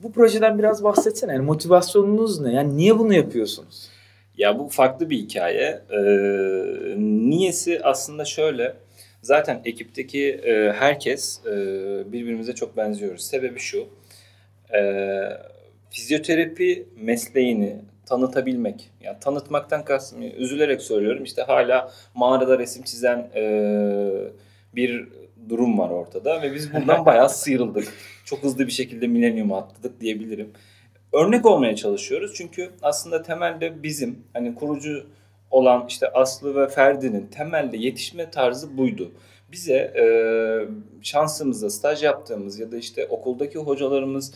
[0.03, 1.33] bu projeden biraz bahsetsene.
[1.33, 2.53] Yani motivasyonunuz ne?
[2.53, 3.89] Yani niye bunu yapıyorsunuz?
[4.37, 5.81] Ya bu farklı bir hikaye.
[5.89, 5.97] Ee,
[6.97, 8.73] niyesi aslında şöyle.
[9.21, 11.51] Zaten ekipteki e, herkes e,
[12.11, 13.25] birbirimize çok benziyoruz.
[13.25, 13.87] Sebebi şu.
[14.73, 14.79] E,
[15.89, 18.91] fizyoterapi mesleğini tanıtabilmek.
[19.01, 21.23] Yani tanıtmaktan kastım üzülerek söylüyorum.
[21.23, 23.43] İşte hala mağarada resim çizen e,
[24.75, 25.07] bir
[25.49, 27.93] durum var ortada ve biz bundan bayağı sıyrıldık.
[28.25, 30.51] Çok hızlı bir şekilde milenyumu atladık diyebilirim
[31.17, 32.31] örnek olmaya çalışıyoruz.
[32.35, 35.03] Çünkü aslında temelde bizim hani kurucu
[35.51, 39.11] olan işte Aslı ve Ferdi'nin temelde yetişme tarzı buydu.
[39.51, 40.05] Bize e,
[41.01, 44.33] şansımızda staj yaptığımız ya da işte okuldaki hocalarımız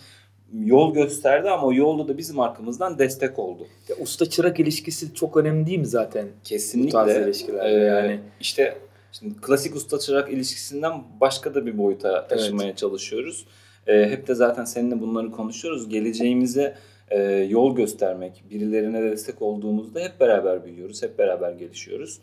[0.64, 3.68] yol gösterdi ama o yolda da bizim arkamızdan destek oldu.
[3.90, 6.28] Ya usta çırak ilişkisi çok önemli değil mi zaten?
[6.44, 6.88] Kesinlikle.
[6.88, 8.20] Bu tarz ilişkilerde Ee, yani.
[8.40, 8.78] işte
[9.12, 13.46] şimdi klasik usta çırak ilişkisinden başka da bir boyuta taşımaya çalışıyoruz.
[13.88, 15.90] Ee, hep de zaten seninle bunları konuşuyoruz.
[15.90, 16.76] Geleceğimize
[17.10, 22.20] e, yol göstermek, birilerine destek olduğumuzda hep beraber büyüyoruz, hep beraber gelişiyoruz.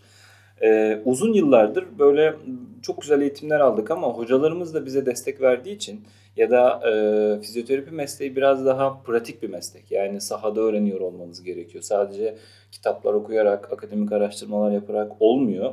[0.62, 2.34] Ee, uzun yıllardır böyle
[2.82, 6.00] çok güzel eğitimler aldık ama hocalarımız da bize destek verdiği için
[6.36, 9.90] ya da e, fizyoterapi mesleği biraz daha pratik bir meslek.
[9.90, 11.82] Yani sahada öğreniyor olmanız gerekiyor.
[11.84, 12.36] Sadece
[12.72, 15.72] kitaplar okuyarak, akademik araştırmalar yaparak olmuyor.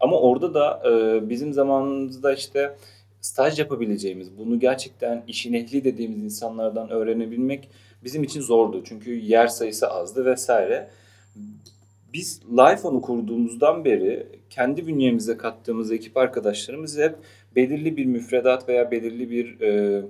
[0.00, 2.76] Ama orada da e, bizim zamanımızda işte
[3.26, 7.68] staj yapabileceğimiz, bunu gerçekten işin ehli dediğimiz insanlardan öğrenebilmek
[8.04, 8.82] bizim için zordu.
[8.84, 10.90] Çünkü yer sayısı azdı vesaire.
[12.12, 17.16] biz Lifeon'u kurduğumuzdan beri kendi bünyemize kattığımız ekip arkadaşlarımız hep
[17.56, 20.02] belirli bir müfredat veya belirli bir e,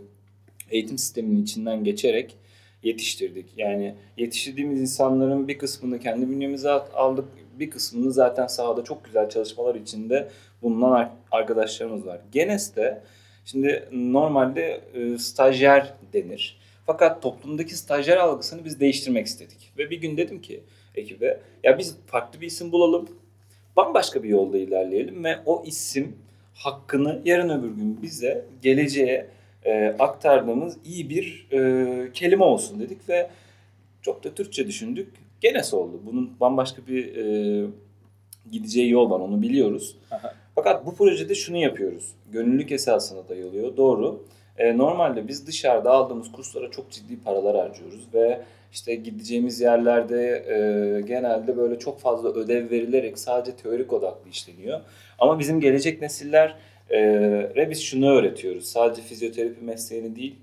[0.70, 2.36] eğitim sisteminin içinden geçerek
[2.82, 3.46] yetiştirdik.
[3.56, 7.24] Yani yetiştirdiğimiz insanların bir kısmını kendi bünyemize aldık,
[7.58, 10.28] bir kısmını zaten sahada çok güzel çalışmalar içinde
[10.62, 12.20] bulunan arkadaşlarımız var.
[12.32, 13.02] Genes'te
[13.44, 16.58] şimdi normalde e, stajyer denir.
[16.86, 19.72] Fakat toplumdaki stajyer algısını biz değiştirmek istedik.
[19.78, 20.62] Ve bir gün dedim ki
[20.94, 23.08] ekibe ya biz farklı bir isim bulalım.
[23.76, 26.16] Bambaşka bir yolda ilerleyelim ve o isim
[26.54, 29.26] hakkını yarın öbür gün bize geleceğe
[29.64, 33.30] e, aktardığımız iyi bir e, kelime olsun dedik ve
[34.02, 35.08] çok da Türkçe düşündük.
[35.40, 36.00] Genes oldu.
[36.06, 37.66] Bunun bambaşka bir e,
[38.52, 39.96] gideceği yol var onu biliyoruz.
[40.10, 40.34] Aha.
[40.54, 42.12] Fakat bu projede şunu yapıyoruz.
[42.32, 43.76] Gönüllülük esasına dayalıyor.
[43.76, 44.24] Doğru.
[44.58, 48.40] E, normalde biz dışarıda aldığımız kurslara çok ciddi paralar harcıyoruz ve
[48.72, 54.80] işte gideceğimiz yerlerde e, genelde böyle çok fazla ödev verilerek sadece teorik odaklı işleniyor.
[55.18, 56.56] Ama bizim gelecek nesiller
[56.90, 58.64] e, biz şunu öğretiyoruz.
[58.64, 60.36] Sadece fizyoterapi mesleğini değil,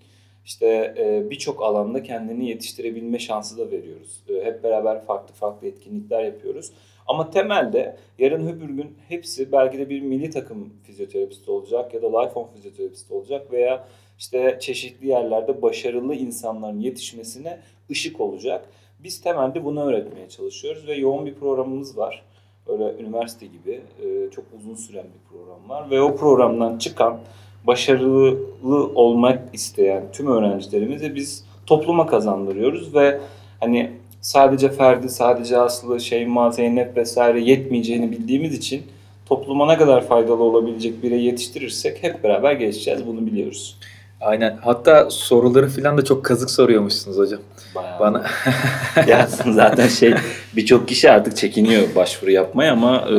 [0.45, 4.23] işte e, birçok alanda kendini yetiştirebilme şansı da veriyoruz.
[4.29, 6.71] E, hep beraber farklı farklı etkinlikler yapıyoruz.
[7.07, 12.19] Ama temelde yarın öbür gün hepsi belki de bir milli takım fizyoterapisti olacak ya da
[12.19, 13.87] life on fizyoterapisti olacak veya
[14.19, 17.59] işte çeşitli yerlerde başarılı insanların yetişmesine
[17.91, 18.69] ışık olacak.
[18.99, 22.25] Biz temelde bunu öğretmeye çalışıyoruz ve yoğun bir programımız var.
[22.67, 27.19] Öyle üniversite gibi e, çok uzun süren bir program var ve o programdan çıkan
[27.67, 33.19] başarılı olmak isteyen tüm öğrencilerimize biz topluma kazandırıyoruz ve
[33.59, 38.83] hani sadece Ferdi, sadece Aslı, Şeyma, Zeynep vesaire yetmeyeceğini bildiğimiz için
[39.25, 43.07] topluma ne kadar faydalı olabilecek birey yetiştirirsek hep beraber gelişeceğiz.
[43.07, 43.77] Bunu biliyoruz.
[44.23, 44.57] Aynen.
[44.61, 47.39] Hatta soruları falan da çok kazık soruyormuşsunuz hocam.
[47.75, 47.99] Bayağı.
[47.99, 48.25] Bana
[49.07, 50.13] ya zaten şey
[50.55, 53.15] birçok kişi artık çekiniyor başvuru yapmaya ama e,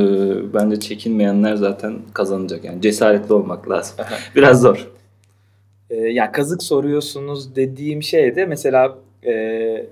[0.54, 2.64] bence çekinmeyenler zaten kazanacak.
[2.64, 3.96] Yani cesaretli olmak lazım.
[4.36, 4.88] Biraz zor.
[5.90, 9.86] e, yani kazık soruyorsunuz dediğim şey de mesela e,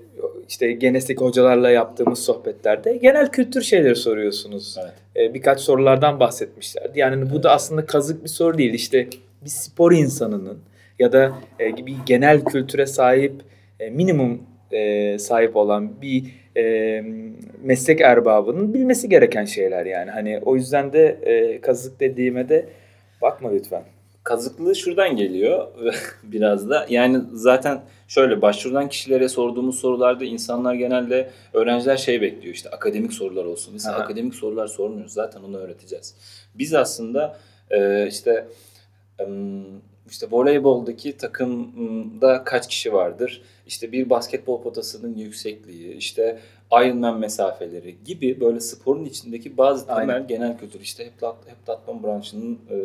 [0.49, 4.77] işte genesteki hocalarla yaptığımız sohbetlerde genel kültür şeyleri soruyorsunuz.
[4.81, 4.93] Evet.
[5.15, 6.99] E, birkaç sorulardan bahsetmişlerdi.
[6.99, 8.73] Yani bu da aslında kazık bir soru değil.
[8.73, 9.07] İşte
[9.45, 10.57] bir spor insanının
[11.03, 13.33] ya da e, bir genel kültüre sahip
[13.79, 16.25] e, minimum e, sahip olan bir
[16.57, 17.03] e,
[17.63, 20.11] meslek erbabının bilmesi gereken şeyler yani.
[20.11, 22.69] Hani o yüzden de e, kazık dediğime de
[23.21, 23.83] bakma lütfen.
[24.23, 25.67] Kazıklığı şuradan geliyor
[26.23, 26.85] biraz da.
[26.89, 33.45] Yani zaten şöyle başvurulan kişilere sorduğumuz sorularda insanlar genelde öğrenciler şey bekliyor işte akademik sorular
[33.45, 33.73] olsun.
[33.75, 36.15] Biz akademik sorular sormuyoruz zaten onu öğreteceğiz.
[36.55, 37.37] Biz aslında
[37.69, 38.47] e, işte
[40.09, 43.41] işte voleyboldaki takımda kaç kişi vardır?
[43.67, 46.39] İşte bir basketbol potasının yüksekliği, işte
[46.71, 50.27] Ironman mesafeleri gibi böyle sporun içindeki bazı temel Aynen.
[50.27, 51.13] genel kültür işte hep
[51.47, 52.77] heptathlon branşının e,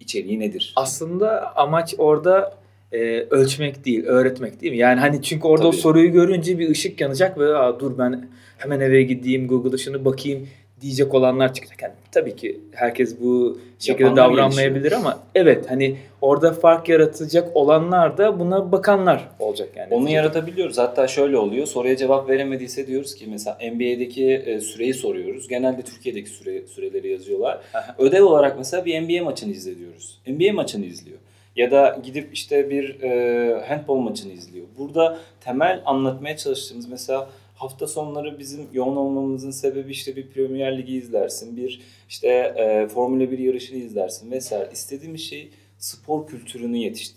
[0.00, 0.72] içeriği nedir?
[0.76, 2.54] Aslında amaç orada
[2.92, 2.98] e,
[3.30, 4.78] ölçmek değil, öğretmek değil mi?
[4.78, 5.80] Yani hani çünkü orada o Tabii.
[5.80, 10.48] soruyu görünce bir ışık yanacak ve Aa, dur ben hemen eve gideyim Google'a şunu bakayım
[10.80, 11.82] diyecek olanlar çıkacak.
[11.82, 18.18] Yani tabii ki herkes bu şekilde Yapanlar davranmayabilir ama evet hani orada fark yaratacak olanlar
[18.18, 19.94] da buna bakanlar olacak yani.
[19.94, 20.78] Onu yaratabiliyoruz.
[20.78, 21.66] Hatta şöyle oluyor.
[21.66, 25.48] Soruya cevap veremediyse diyoruz ki mesela NBA'deki e, süreyi soruyoruz.
[25.48, 27.58] Genelde Türkiye'deki süre, süreleri yazıyorlar.
[27.74, 27.94] Aha.
[27.98, 30.18] Ödev olarak mesela bir NBA maçını izle diyoruz.
[30.26, 31.18] NBA maçını izliyor.
[31.56, 34.66] Ya da gidip işte bir e, handball maçını izliyor.
[34.78, 37.28] Burada temel anlatmaya çalıştığımız mesela
[37.60, 43.30] hafta sonları bizim yoğun olmamızın sebebi işte bir Premier Ligi izlersin, bir işte e, Formula
[43.30, 44.70] 1 yarışını izlersin vesaire.
[44.72, 47.10] İstediğimiz şey spor kültürünü yetiş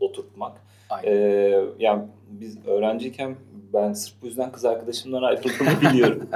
[0.00, 0.62] oturtmak.
[0.90, 1.12] Aynen.
[1.12, 3.36] Ee, yani biz öğrenciyken
[3.72, 6.28] ben sırf bu yüzden kız arkadaşımdan ayrıldığımı biliyorum.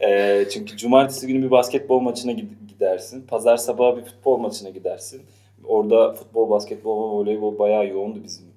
[0.00, 3.26] Ee, çünkü cumartesi günü bir basketbol maçına gid- gidersin.
[3.26, 5.22] Pazar sabahı bir futbol maçına gidersin.
[5.64, 8.47] Orada futbol, basketbol voleybol bayağı yoğundu bizim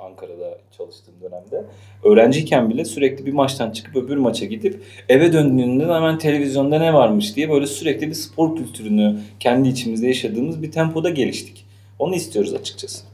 [0.00, 1.64] Ankara'da çalıştığım dönemde.
[2.04, 7.36] Öğrenciyken bile sürekli bir maçtan çıkıp öbür maça gidip eve döndüğünde hemen televizyonda ne varmış
[7.36, 11.64] diye böyle sürekli bir spor kültürünü kendi içimizde yaşadığımız bir tempoda geliştik.
[11.98, 13.04] Onu istiyoruz açıkçası.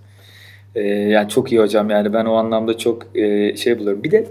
[0.75, 4.05] Ee, yani çok iyi hocam yani ben o anlamda çok e, şey buluyorum.
[4.05, 4.27] Bir de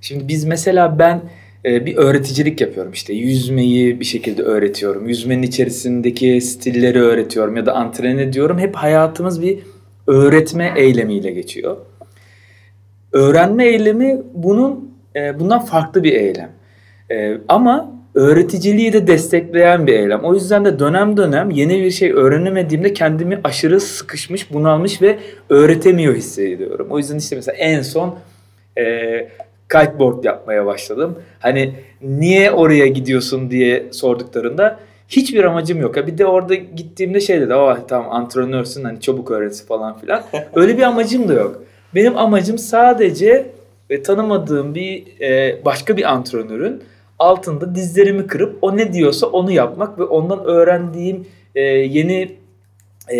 [0.00, 1.22] şimdi biz mesela ben
[1.64, 5.08] e, bir öğreticilik yapıyorum işte yüzmeyi bir şekilde öğretiyorum.
[5.08, 8.58] Yüzmenin içerisindeki stilleri öğretiyorum ya da antren ediyorum.
[8.58, 9.58] Hep hayatımız bir
[10.06, 11.76] öğretme eylemiyle geçiyor.
[13.12, 16.50] Öğrenme eylemi bunun e, bundan farklı bir eylem.
[17.10, 20.24] E, ama öğreticiliği de destekleyen bir eylem.
[20.24, 25.18] O yüzden de dönem dönem yeni bir şey öğrenemediğimde kendimi aşırı sıkışmış, bunalmış ve
[25.50, 26.86] öğretemiyor hissediyorum.
[26.90, 28.18] O yüzden işte mesela en son
[28.78, 28.84] e,
[29.72, 31.18] kiteboard yapmaya başladım.
[31.38, 35.96] Hani niye oraya gidiyorsun diye sorduklarında hiçbir amacım yok.
[35.96, 37.54] Ha bir de orada gittiğimde şey dedi.
[37.54, 40.22] Oh, tamam antrenörsün hani çabuk öğretisi falan filan.
[40.54, 41.62] Öyle bir amacım da yok.
[41.94, 43.50] Benim amacım sadece
[43.90, 46.82] e, tanımadığım bir e, başka bir antrenörün
[47.18, 52.36] altında dizlerimi kırıp o ne diyorsa onu yapmak ve ondan öğrendiğim e, yeni
[53.12, 53.18] e,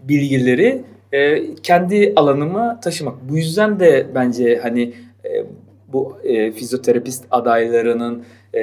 [0.00, 3.14] bilgileri e, kendi alanıma taşımak.
[3.28, 4.92] Bu yüzden de bence hani
[5.24, 5.44] e,
[5.92, 8.60] bu e, fizyoterapist adaylarının e,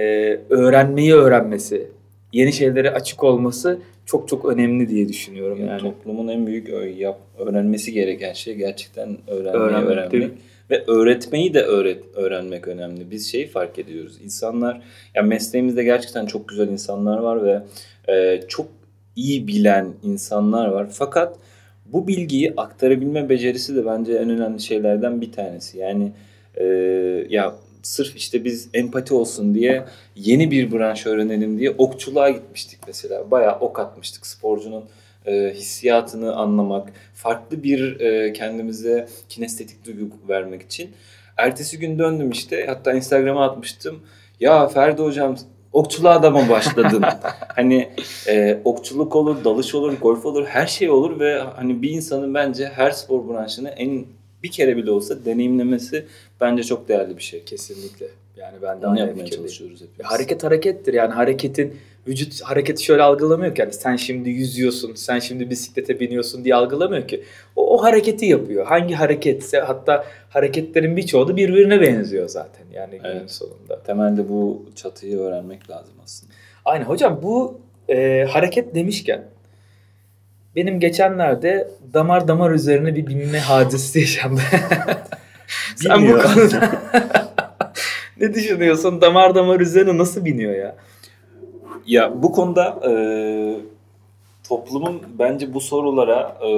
[0.49, 1.87] öğrenmeyi öğrenmesi,
[2.33, 5.81] yeni şeylere açık olması çok çok önemli diye düşünüyorum Yani yani.
[5.81, 10.31] toplumun en büyük yap, öğrenmesi gereken şey gerçekten öğrenmeyi Öğrenmek, öğrenmek.
[10.69, 13.11] Ve öğretmeyi de öğret, öğrenmek önemli.
[13.11, 14.19] Biz şeyi fark ediyoruz.
[14.23, 14.81] İnsanlar,
[15.15, 17.61] yani mesleğimizde gerçekten çok güzel insanlar var ve
[18.13, 18.67] e, çok
[19.15, 20.87] iyi bilen insanlar var.
[20.91, 21.35] Fakat
[21.85, 25.77] bu bilgiyi aktarabilme becerisi de bence en önemli şeylerden bir tanesi.
[25.77, 26.11] Yani
[26.55, 26.65] e,
[27.29, 33.31] ya sırf işte biz empati olsun diye yeni bir branş öğrenelim diye okçuluğa gitmiştik mesela.
[33.31, 34.83] Bayağı ok atmıştık sporcunun
[35.25, 40.91] e, hissiyatını anlamak, farklı bir e, kendimize kinestetik duygu vermek için.
[41.37, 43.99] Ertesi gün döndüm işte hatta Instagram'a atmıştım.
[44.39, 45.35] Ya Ferdi hocam
[45.73, 47.03] okçuluğa da mı başladın?
[47.55, 47.89] hani
[48.27, 52.65] e, okçuluk olur, dalış olur, golf olur, her şey olur ve hani bir insanın bence
[52.65, 54.05] her spor branşını en
[54.43, 56.05] bir kere bile olsa deneyimlemesi
[56.43, 57.43] bence çok değerli bir şey.
[57.43, 58.05] Kesinlikle.
[58.37, 60.11] Yani ben de Onu aynı yapmaya çalışıyoruz hepimiz.
[60.11, 61.77] Hareket harekettir yani hareketin
[62.07, 67.07] vücut hareketi şöyle algılamıyor ki yani sen şimdi yüzüyorsun, sen şimdi bisiklete biniyorsun diye algılamıyor
[67.07, 67.23] ki.
[67.55, 68.65] O, o hareketi yapıyor.
[68.65, 73.31] Hangi hareketse hatta hareketlerin birçoğu da birbirine benziyor zaten yani günün Evet.
[73.31, 73.83] sonunda.
[73.83, 76.33] Temelde bu çatıyı öğrenmek lazım aslında.
[76.65, 79.23] Aynen hocam bu e, hareket demişken
[80.55, 84.41] benim geçenlerde damar damar üzerine bir binme hadisesi yaşandı.
[85.75, 86.71] Sen bu konuda
[88.19, 89.01] ne düşünüyorsun?
[89.01, 90.75] Damar damar üzerine nasıl biniyor ya?
[91.85, 92.93] Ya bu konuda e,
[94.47, 96.49] toplumun bence bu sorulara e,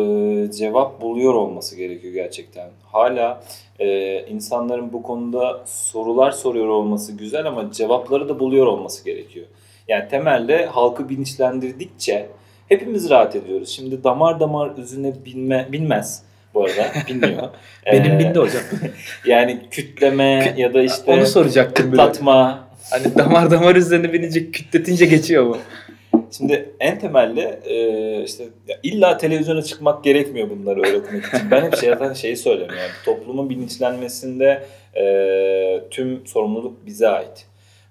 [0.51, 2.69] cevap buluyor olması gerekiyor gerçekten.
[2.83, 3.43] Hala
[3.79, 9.45] e, insanların bu konuda sorular soruyor olması güzel ama cevapları da buluyor olması gerekiyor.
[9.87, 12.29] Yani temelde halkı bilinçlendirdikçe
[12.67, 13.69] hepimiz rahat ediyoruz.
[13.69, 16.23] Şimdi damar damar üzerine binme, binmez
[16.55, 17.49] bu arada bilmiyor.
[17.91, 18.63] Benim Ee, bindi hocam.
[19.25, 25.43] Yani kütleme ya da işte Onu soracaktım kıtlatma Hani damar damar üzerine binince kütletince geçiyor
[25.43, 25.57] mu?
[26.37, 28.43] Şimdi en temelde e, işte
[28.83, 31.51] illa televizyona çıkmak gerekmiyor bunları öğretmek için.
[31.51, 34.63] Ben hep şey, zaten şeyi söylüyorum yani toplumun bilinçlenmesinde
[34.97, 35.03] e,
[35.91, 37.45] tüm sorumluluk bize ait.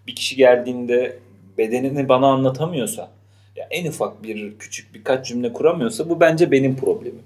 [0.07, 1.19] Bir kişi geldiğinde
[1.59, 3.11] bedenini bana anlatamıyorsa
[3.57, 7.23] ya en ufak bir küçük birkaç cümle kuramıyorsa bu bence benim problemim.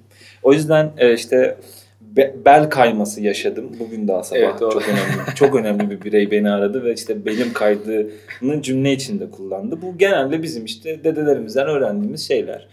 [0.49, 1.57] O yüzden e, işte
[2.01, 4.41] be- bel kayması yaşadım bugün daha sabah.
[4.41, 4.73] Evet, doğru.
[4.73, 9.83] çok önemli çok önemli bir birey beni aradı ve işte belim kaydığını cümle içinde kullandı.
[9.83, 12.69] Bu genelde bizim işte dedelerimizden öğrendiğimiz şeyler.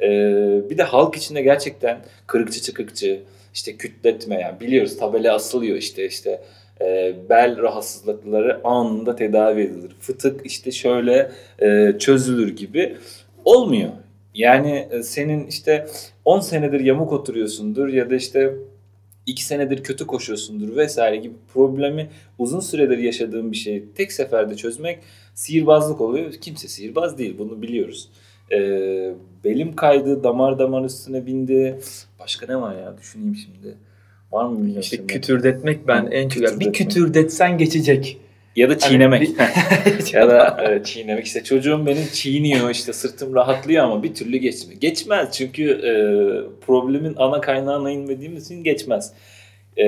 [0.00, 3.20] Ee, bir de halk içinde gerçekten kırıkçı çıkıkçı
[3.54, 6.40] işte kütletme yani biliyoruz tabela asılıyor işte işte
[6.80, 9.90] e, bel rahatsızlıkları anında tedavi edilir.
[10.00, 11.30] Fıtık işte şöyle
[11.62, 12.96] e, çözülür gibi
[13.44, 13.90] olmuyor.
[14.34, 15.86] Yani e, senin işte
[16.24, 18.54] 10 senedir yamuk oturuyorsundur ya da işte
[19.26, 24.98] 2 senedir kötü koşuyorsundur vesaire gibi problemi uzun süredir yaşadığın bir şeyi tek seferde çözmek
[25.34, 26.32] sihirbazlık oluyor.
[26.32, 28.08] Kimse sihirbaz değil bunu biliyoruz.
[28.52, 29.14] Ee,
[29.44, 31.78] belim kaydı, damar damar üstüne bindi.
[32.20, 33.76] Başka ne var ya düşüneyim şimdi.
[34.32, 34.80] Var mı bilmiyorum.
[34.80, 35.12] İşte şimdi.
[35.12, 36.60] kütürdetmek ben en çok...
[36.60, 38.18] Bir kütürdetsen geçecek.
[38.56, 39.28] Ya da çiğnemek.
[39.38, 41.26] Hani ya da e, çiğnemek.
[41.26, 44.80] İşte çocuğum benim çiğniyor işte sırtım rahatlıyor ama bir türlü geçmiyor.
[44.80, 45.92] Geçmez çünkü e,
[46.66, 49.12] problemin ana kaynağına inmediğimiz için geçmez.
[49.78, 49.84] E,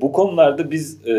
[0.00, 1.14] bu konularda biz e,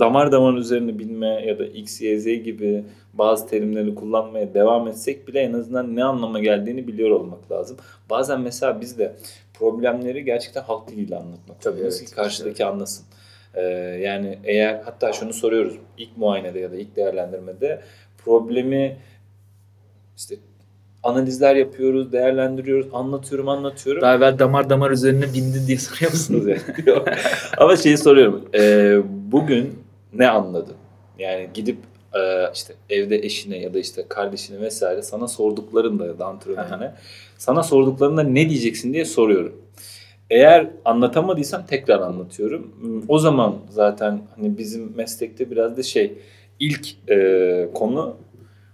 [0.00, 5.28] damar damar üzerine bilme ya da X, Y, Z gibi bazı terimleri kullanmaya devam etsek
[5.28, 7.76] bile en azından ne anlama geldiğini biliyor olmak lazım.
[8.10, 9.12] Bazen mesela biz de
[9.54, 12.04] problemleri gerçekten halk diliyle anlatmak Tabii, evet.
[12.04, 13.04] ki karşıdaki anlasın.
[13.54, 13.62] Ee,
[14.02, 17.80] yani eğer hatta şunu soruyoruz ilk muayenede ya da ilk değerlendirmede
[18.24, 18.96] problemi
[20.16, 20.36] işte
[21.02, 24.02] analizler yapıyoruz, değerlendiriyoruz, anlatıyorum, anlatıyorum.
[24.02, 26.56] Daha evvel damar damar üzerine bindi diye soruyor musunuz ya?
[26.86, 27.08] Yok.
[27.58, 28.48] Ama şeyi soruyorum.
[28.54, 28.98] Ee,
[29.32, 29.78] bugün
[30.12, 30.74] ne anladın?
[31.18, 31.76] Yani gidip
[32.14, 36.94] e, işte evde eşine ya da işte kardeşine vesaire sana sorduklarında ya da antrenörüne
[37.38, 39.52] sana sorduklarında ne diyeceksin diye soruyorum.
[40.30, 42.74] Eğer anlatamadıysam tekrar anlatıyorum.
[43.08, 46.18] O zaman zaten hani bizim meslekte biraz da şey
[46.60, 48.16] ilk e, konu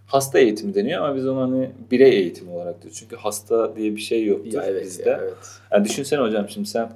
[0.06, 2.98] hasta eğitimi deniyor ama biz onu hani birey eğitimi olarak diyoruz.
[2.98, 5.10] Çünkü hasta diye bir şey yoktur ya evet, bizde.
[5.10, 5.34] ya evet.
[5.72, 6.90] Yani düşünsene hocam şimdi sen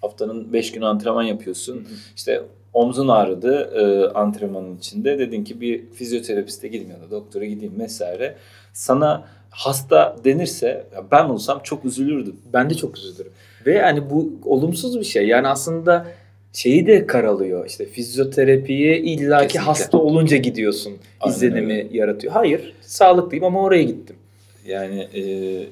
[0.00, 1.88] haftanın 5 günü antrenman yapıyorsun.
[2.16, 2.42] İşte
[2.72, 5.18] Omzun ağrıdı e, antrenmanın içinde.
[5.18, 8.36] Dedin ki bir fizyoterapiste gideyim ya da doktora gideyim vesaire.
[8.72, 12.36] Sana hasta denirse ben olsam çok üzülürdüm.
[12.52, 13.32] Ben de çok üzülürüm.
[13.66, 15.26] Ve yani bu olumsuz bir şey.
[15.26, 16.06] Yani aslında
[16.52, 17.66] şeyi de karalıyor.
[17.66, 19.60] İşte fizyoterapiye illaki Kesinlikle.
[19.60, 20.92] hasta olunca gidiyorsun.
[21.20, 21.88] Aynen izlenimi öyle.
[21.92, 22.32] yaratıyor.
[22.32, 24.16] Hayır, sağlıklıyım ama oraya gittim.
[24.66, 25.22] Yani e,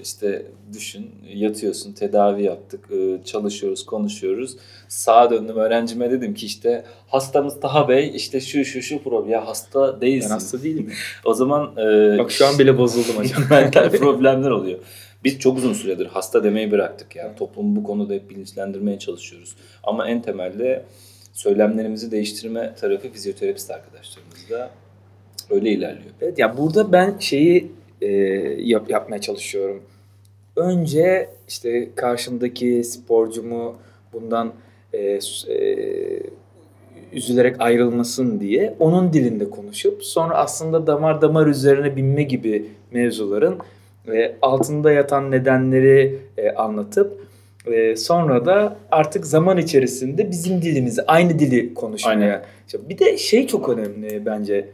[0.03, 4.57] işte düşün yatıyorsun tedavi yaptık e, çalışıyoruz konuşuyoruz.
[4.89, 9.31] Sağa döndüm öğrencime dedim ki işte hastamız Taha Bey işte şu şu şu problem.
[9.31, 10.31] Ya hasta Ben değilsin.
[10.31, 10.93] hasta değilim.
[11.25, 13.43] O zaman e, Bak şu an bile bozuldum hocam.
[13.51, 14.79] mental problemler oluyor.
[15.25, 17.37] Biz çok uzun süredir hasta demeyi bıraktık yani.
[17.37, 19.57] Toplumu bu konuda hep bilinçlendirmeye çalışıyoruz.
[19.83, 20.85] Ama en temelde
[21.33, 24.71] söylemlerimizi değiştirme tarafı fizyoterapist arkadaşlarımızda
[25.51, 26.11] öyle ilerliyor.
[26.21, 28.07] Evet ya burada ben şeyi e,
[28.59, 29.83] yap, yapmaya çalışıyorum.
[30.57, 33.77] Önce işte karşımdaki sporcumu
[34.13, 34.53] bundan
[34.93, 34.99] e,
[35.49, 35.79] e,
[37.13, 43.59] üzülerek ayrılmasın diye onun dilinde konuşup sonra aslında damar damar üzerine binme gibi mevzuların
[44.09, 47.21] e, altında yatan nedenleri e, anlatıp
[47.67, 52.15] e, sonra da artık zaman içerisinde bizim dilimizi aynı dili konuşmaya.
[52.15, 52.43] Aynen.
[52.89, 54.69] Bir de şey çok önemli bence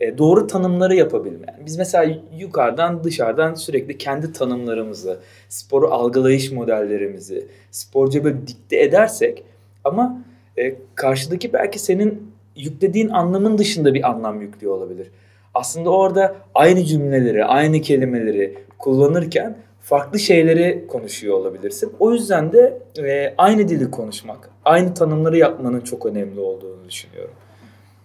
[0.00, 1.46] e, doğru tanımları yapabilme.
[1.48, 5.18] Yani biz mesela yukarıdan dışarıdan sürekli kendi tanımlarımızı,
[5.48, 9.44] sporu algılayış modellerimizi sporcuya böyle dikte edersek
[9.84, 10.24] ama
[10.58, 15.06] e, karşıdaki belki senin yüklediğin anlamın dışında bir anlam yüklüyor olabilir.
[15.54, 21.92] Aslında orada aynı cümleleri, aynı kelimeleri kullanırken farklı şeyleri konuşuyor olabilirsin.
[21.98, 27.34] O yüzden de e, aynı dili konuşmak, aynı tanımları yapmanın çok önemli olduğunu düşünüyorum.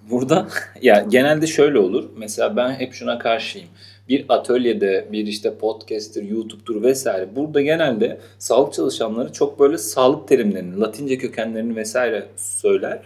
[0.09, 0.47] Burada
[0.81, 2.09] ya genelde şöyle olur.
[2.17, 3.67] Mesela ben hep şuna karşıyım.
[4.09, 7.35] Bir atölyede, bir işte podcast'tir, YouTube'dur vesaire.
[7.35, 12.99] Burada genelde sağlık çalışanları çok böyle sağlık terimlerini, Latince kökenlerini vesaire söyler.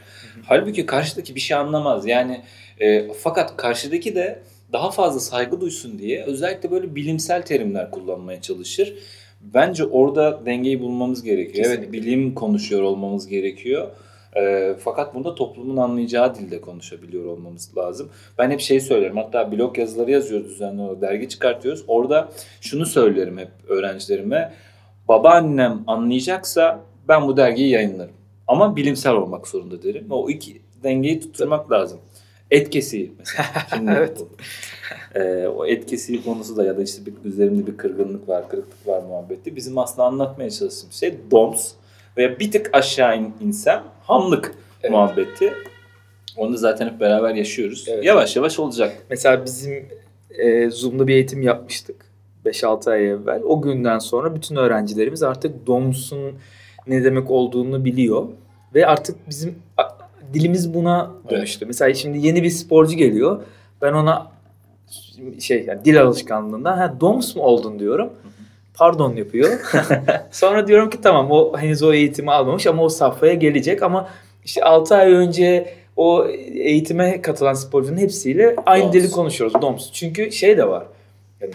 [0.46, 2.08] Halbuki karşıdaki bir şey anlamaz.
[2.08, 2.42] Yani
[2.80, 4.40] e, fakat karşıdaki de
[4.74, 8.94] daha fazla saygı duysun diye özellikle böyle bilimsel terimler kullanmaya çalışır.
[9.42, 11.66] Bence orada dengeyi bulmamız gerekiyor.
[11.68, 12.08] Evet Kesinlikle.
[12.08, 13.88] bilim konuşuyor olmamız gerekiyor.
[14.36, 18.10] E, fakat bunda toplumun anlayacağı dilde konuşabiliyor olmamız lazım.
[18.38, 19.18] Ben hep şey söylerim.
[19.18, 21.02] Hatta blog yazıları yazıyoruz düzenli olarak.
[21.02, 21.84] Dergi çıkartıyoruz.
[21.88, 22.30] Orada
[22.62, 24.54] şunu söylerim hep öğrencilerime.
[25.08, 28.14] Babaannem anlayacaksa ben bu dergiyi yayınlarım.
[28.48, 30.06] Ama bilimsel olmak zorunda derim.
[30.10, 32.00] O iki dengeyi tutturmak lazım.
[32.52, 33.46] Et kesiği mesela.
[33.76, 34.22] Şimdi Evet.
[35.16, 38.88] Ee, o et kesiği konusu da ya da işte bir, üzerimde bir kırgınlık var, kırıklık
[38.88, 39.56] var muhabbeti.
[39.56, 41.72] Bizim aslında anlatmaya çalıştığımız şey DOMS
[42.18, 44.92] veya bir tık aşağı in, insem hamlık Evet.
[44.92, 45.54] muhabbeti.
[46.38, 47.86] Onu zaten hep beraber yaşıyoruz.
[47.88, 48.06] Evet.
[48.06, 48.98] Yavaş yavaş olacak.
[49.10, 49.86] Mesela bizim
[50.30, 51.96] e, Zoom'da bir eğitim yapmıştık
[52.46, 53.42] 5-6 ay evvel.
[53.44, 56.34] O günden sonra bütün öğrencilerimiz artık DOMS'un
[56.88, 58.28] ne demek olduğunu biliyor.
[58.76, 59.56] Ve artık bizim
[60.34, 61.66] dilimiz buna dönüştü.
[61.66, 63.42] Mesela şimdi yeni bir sporcu geliyor.
[63.82, 64.32] Ben ona
[65.40, 68.10] şey yani dil alışkanlığından ha DOMS mu oldun diyorum.
[68.74, 69.50] Pardon yapıyor.
[70.32, 74.10] Sonra diyorum ki tamam o henüz o eğitimi almamış ama o safhaya gelecek ama
[74.46, 78.94] işte 6 ay önce o eğitime katılan sporcunun hepsiyle aynı DOMS.
[78.94, 79.62] dili konuşuyoruz.
[79.62, 79.92] DOMS.
[79.92, 80.86] Çünkü şey de var.
[81.42, 81.54] Yani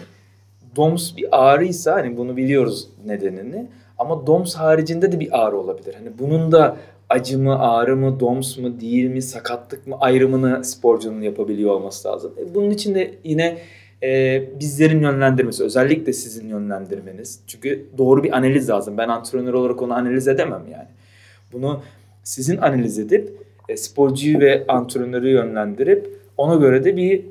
[0.75, 3.67] DOMS bir ağrıysa hani bunu biliyoruz nedenini.
[3.97, 5.93] Ama DOMS haricinde de bir ağrı olabilir.
[5.93, 6.77] Hani bunun da
[7.09, 12.33] acı mı, ağrı mı, DOMS mu, değil mi, sakatlık mı ayrımını sporcunun yapabiliyor olması lazım.
[12.37, 13.57] E, Bunun için de yine
[14.03, 17.39] e, bizlerin yönlendirmesi, özellikle sizin yönlendirmeniz.
[17.47, 18.97] Çünkü doğru bir analiz lazım.
[18.97, 20.87] Ben antrenör olarak onu analiz edemem yani.
[21.53, 21.81] Bunu
[22.23, 23.33] sizin analiz edip
[23.69, 27.25] e, sporcuyu ve antrenörü yönlendirip ona göre de bir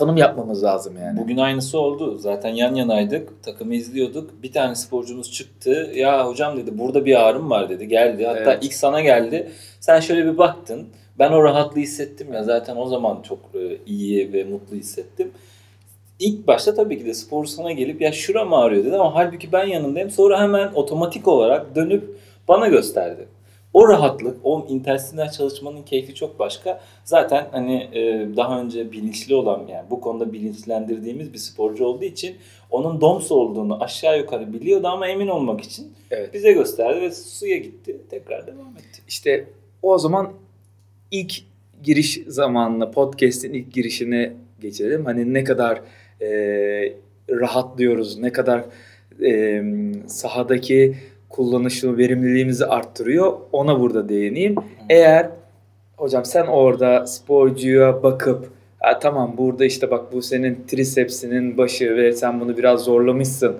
[0.00, 1.18] tanım yapmamız lazım yani.
[1.20, 2.18] Bugün aynısı oldu.
[2.18, 3.42] Zaten yan yanaydık.
[3.42, 4.42] Takımı izliyorduk.
[4.42, 5.90] Bir tane sporcumuz çıktı.
[5.94, 7.88] Ya hocam dedi burada bir ağrım var dedi.
[7.88, 8.26] Geldi.
[8.26, 8.64] Hatta Evet.
[8.64, 9.50] ilk sana geldi.
[9.80, 10.88] Sen şöyle bir baktın.
[11.18, 12.42] Ben o rahatlığı hissettim ya.
[12.42, 15.30] Zaten o zaman çok e, iyi ve mutlu hissettim.
[16.18, 19.64] İlk başta tabii ki de spor sana gelip ya şuram ağrıyor dedi ama halbuki ben
[19.64, 20.10] yanındayım.
[20.10, 22.16] Sonra hemen otomatik olarak dönüp
[22.48, 23.28] bana gösterdi.
[23.74, 26.80] O rahatlık, o intersinler çalışmanın keyfi çok başka.
[27.04, 32.36] Zaten hani e, daha önce bilinçli olan yani bu konuda bilinçlendirdiğimiz bir sporcu olduğu için
[32.70, 36.34] onun DOMS olduğunu aşağı yukarı biliyordu ama emin olmak için Evet.
[36.34, 37.96] bize gösterdi ve suya gitti.
[38.10, 39.02] Tekrar devam etti.
[39.08, 39.44] İşte
[39.82, 40.32] o zaman
[41.10, 41.34] ilk
[41.82, 45.04] giriş zamanına, podcast'in ilk girişine geçelim.
[45.04, 45.80] Hani ne kadar
[46.20, 46.28] e,
[47.30, 48.64] rahatlıyoruz, ne kadar
[49.24, 49.62] e,
[50.06, 50.96] sahadaki
[51.30, 53.32] kullanışı, verimliliğimizi arttırıyor.
[53.52, 54.54] Ona burada değineyim.
[54.88, 55.28] Eğer
[55.96, 62.12] hocam sen orada sporcuya bakıp "Ha, tamam burada işte bak bu senin trisepsinin başı ve
[62.12, 63.56] sen bunu biraz zorlamışsın.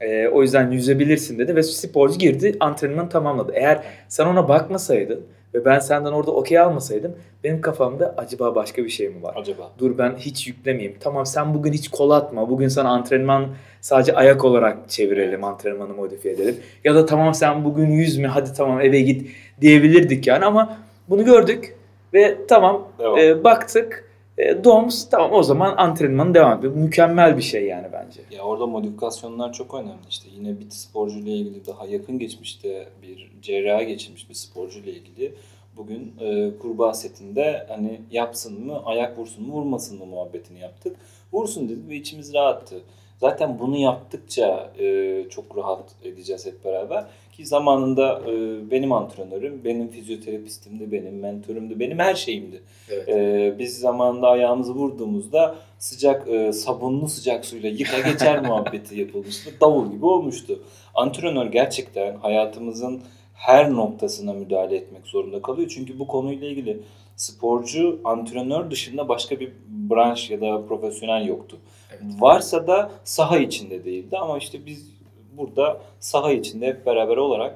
[0.00, 3.52] E, o yüzden yüzebilirsin dedi ve sporcu girdi antrenmanı tamamladı.
[3.54, 5.20] Eğer sen ona bakmasaydın
[5.54, 9.34] ve ben senden orada okey almasaydım benim kafamda acaba başka bir şey mi var?
[9.36, 9.70] Acaba?
[9.78, 10.96] Dur ben hiç yüklemeyeyim.
[11.00, 12.50] Tamam sen bugün hiç kol atma.
[12.50, 13.46] Bugün sana antrenman
[13.80, 16.56] sadece ayak olarak çevirelim, antrenmanı modifiye edelim.
[16.84, 19.30] Ya da tamam sen bugün yüzme hadi tamam eve git
[19.60, 20.78] diyebilirdik yani ama
[21.08, 21.74] bunu gördük
[22.14, 22.88] ve tamam
[23.18, 24.07] e, baktık.
[24.38, 26.74] E, DOMS tamam o zaman antrenmanı devam ediyor.
[26.74, 28.20] Mükemmel bir şey yani bence.
[28.30, 30.08] Ya orada modifikasyonlar çok önemli.
[30.10, 34.90] İşte yine bir sporcu ile ilgili daha yakın geçmişte bir cerraha geçirmiş bir sporcu ile
[34.90, 35.34] ilgili
[35.76, 40.96] bugün e, kurbağa setinde hani yapsın mı, ayak vursun mu, vurmasın mı muhabbetini yaptık.
[41.32, 42.80] Vursun dedik ve içimiz rahattı.
[43.20, 47.04] Zaten bunu yaptıkça e, çok rahat edeceğiz hep beraber.
[47.38, 48.30] Ki zamanında e,
[48.70, 52.62] benim antrenörüm, benim fizyoterapistimdi, benim mentorumdu, benim her şeyimdi.
[52.90, 53.08] Evet.
[53.08, 59.50] Ee, biz zamanında ayağımızı vurduğumuzda sıcak e, sabunlu sıcak suyla yıka geçer muhabbeti yapılmıştı.
[59.60, 60.62] Davul gibi olmuştu.
[60.94, 63.02] Antrenör gerçekten hayatımızın
[63.34, 65.68] her noktasına müdahale etmek zorunda kalıyor.
[65.74, 66.80] Çünkü bu konuyla ilgili
[67.16, 71.56] sporcu antrenör dışında başka bir branş ya da profesyonel yoktu.
[71.90, 72.02] Evet.
[72.20, 74.97] Varsa da saha içinde değildi ama işte biz
[75.38, 77.54] burada saha içinde hep beraber olarak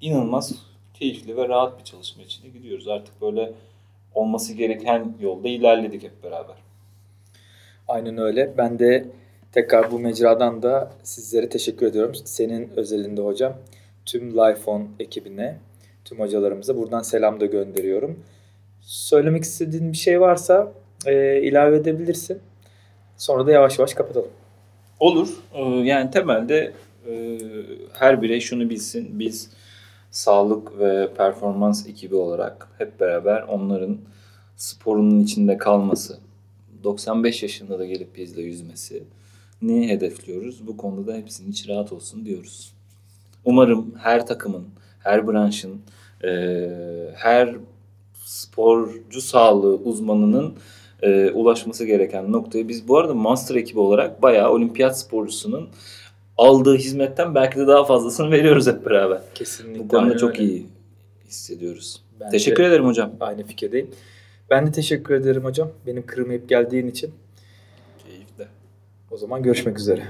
[0.00, 0.52] inanılmaz
[0.94, 2.88] keyifli ve rahat bir çalışma içinde gidiyoruz.
[2.88, 3.52] Artık böyle
[4.14, 6.56] olması gereken yolda ilerledik hep beraber.
[7.88, 8.54] Aynen öyle.
[8.58, 9.06] Ben de
[9.52, 12.14] tekrar bu mecradan da sizlere teşekkür ediyorum.
[12.14, 13.54] Senin özelinde hocam.
[14.06, 15.58] Tüm Lifeon ekibine,
[16.04, 18.24] tüm hocalarımıza buradan selam da gönderiyorum.
[18.80, 20.72] Söylemek istediğin bir şey varsa
[21.06, 22.38] e, ilave edebilirsin.
[23.16, 24.30] Sonra da yavaş yavaş kapatalım.
[25.00, 25.28] Olur.
[25.54, 26.72] Ee, Yani temelde
[27.10, 27.38] e,
[27.92, 29.18] her birey şunu bilsin.
[29.18, 29.50] Biz
[30.10, 33.98] sağlık ve performans ekibi olarak hep beraber onların
[34.56, 36.18] sporunun içinde kalması,
[36.84, 39.02] 95 yaşında da gelip bizle yüzmesi
[39.62, 40.66] ni hedefliyoruz.
[40.66, 42.74] Bu konuda da hepsinin içi rahat olsun diyoruz.
[43.44, 44.64] Umarım her takımın,
[44.98, 45.80] her branşın,
[46.24, 46.30] e,
[47.14, 47.56] her
[48.24, 50.54] sporcu sağlığı uzmanının
[51.02, 55.68] e, ulaşması gereken noktaya biz bu arada master ekibi olarak bayağı olimpiyat sporcusunun
[56.38, 59.20] aldığı hizmetten belki de daha fazlasını veriyoruz hep beraber.
[59.34, 59.80] Kesinlikle.
[59.80, 60.44] Bu konuda çok öyle.
[60.44, 60.66] iyi
[61.26, 62.02] hissediyoruz.
[62.20, 63.12] Ben Teşekkür de ederim hocam.
[63.20, 63.90] Aynı fikirdeyim.
[64.50, 65.70] Ben de teşekkür ederim hocam.
[65.86, 67.14] Benim kırmayıp geldiğin için.
[68.06, 68.46] Keyifli.
[69.10, 70.02] O zaman görüşmek üzere.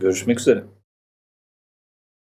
[0.00, 0.64] Görüşmek üzere.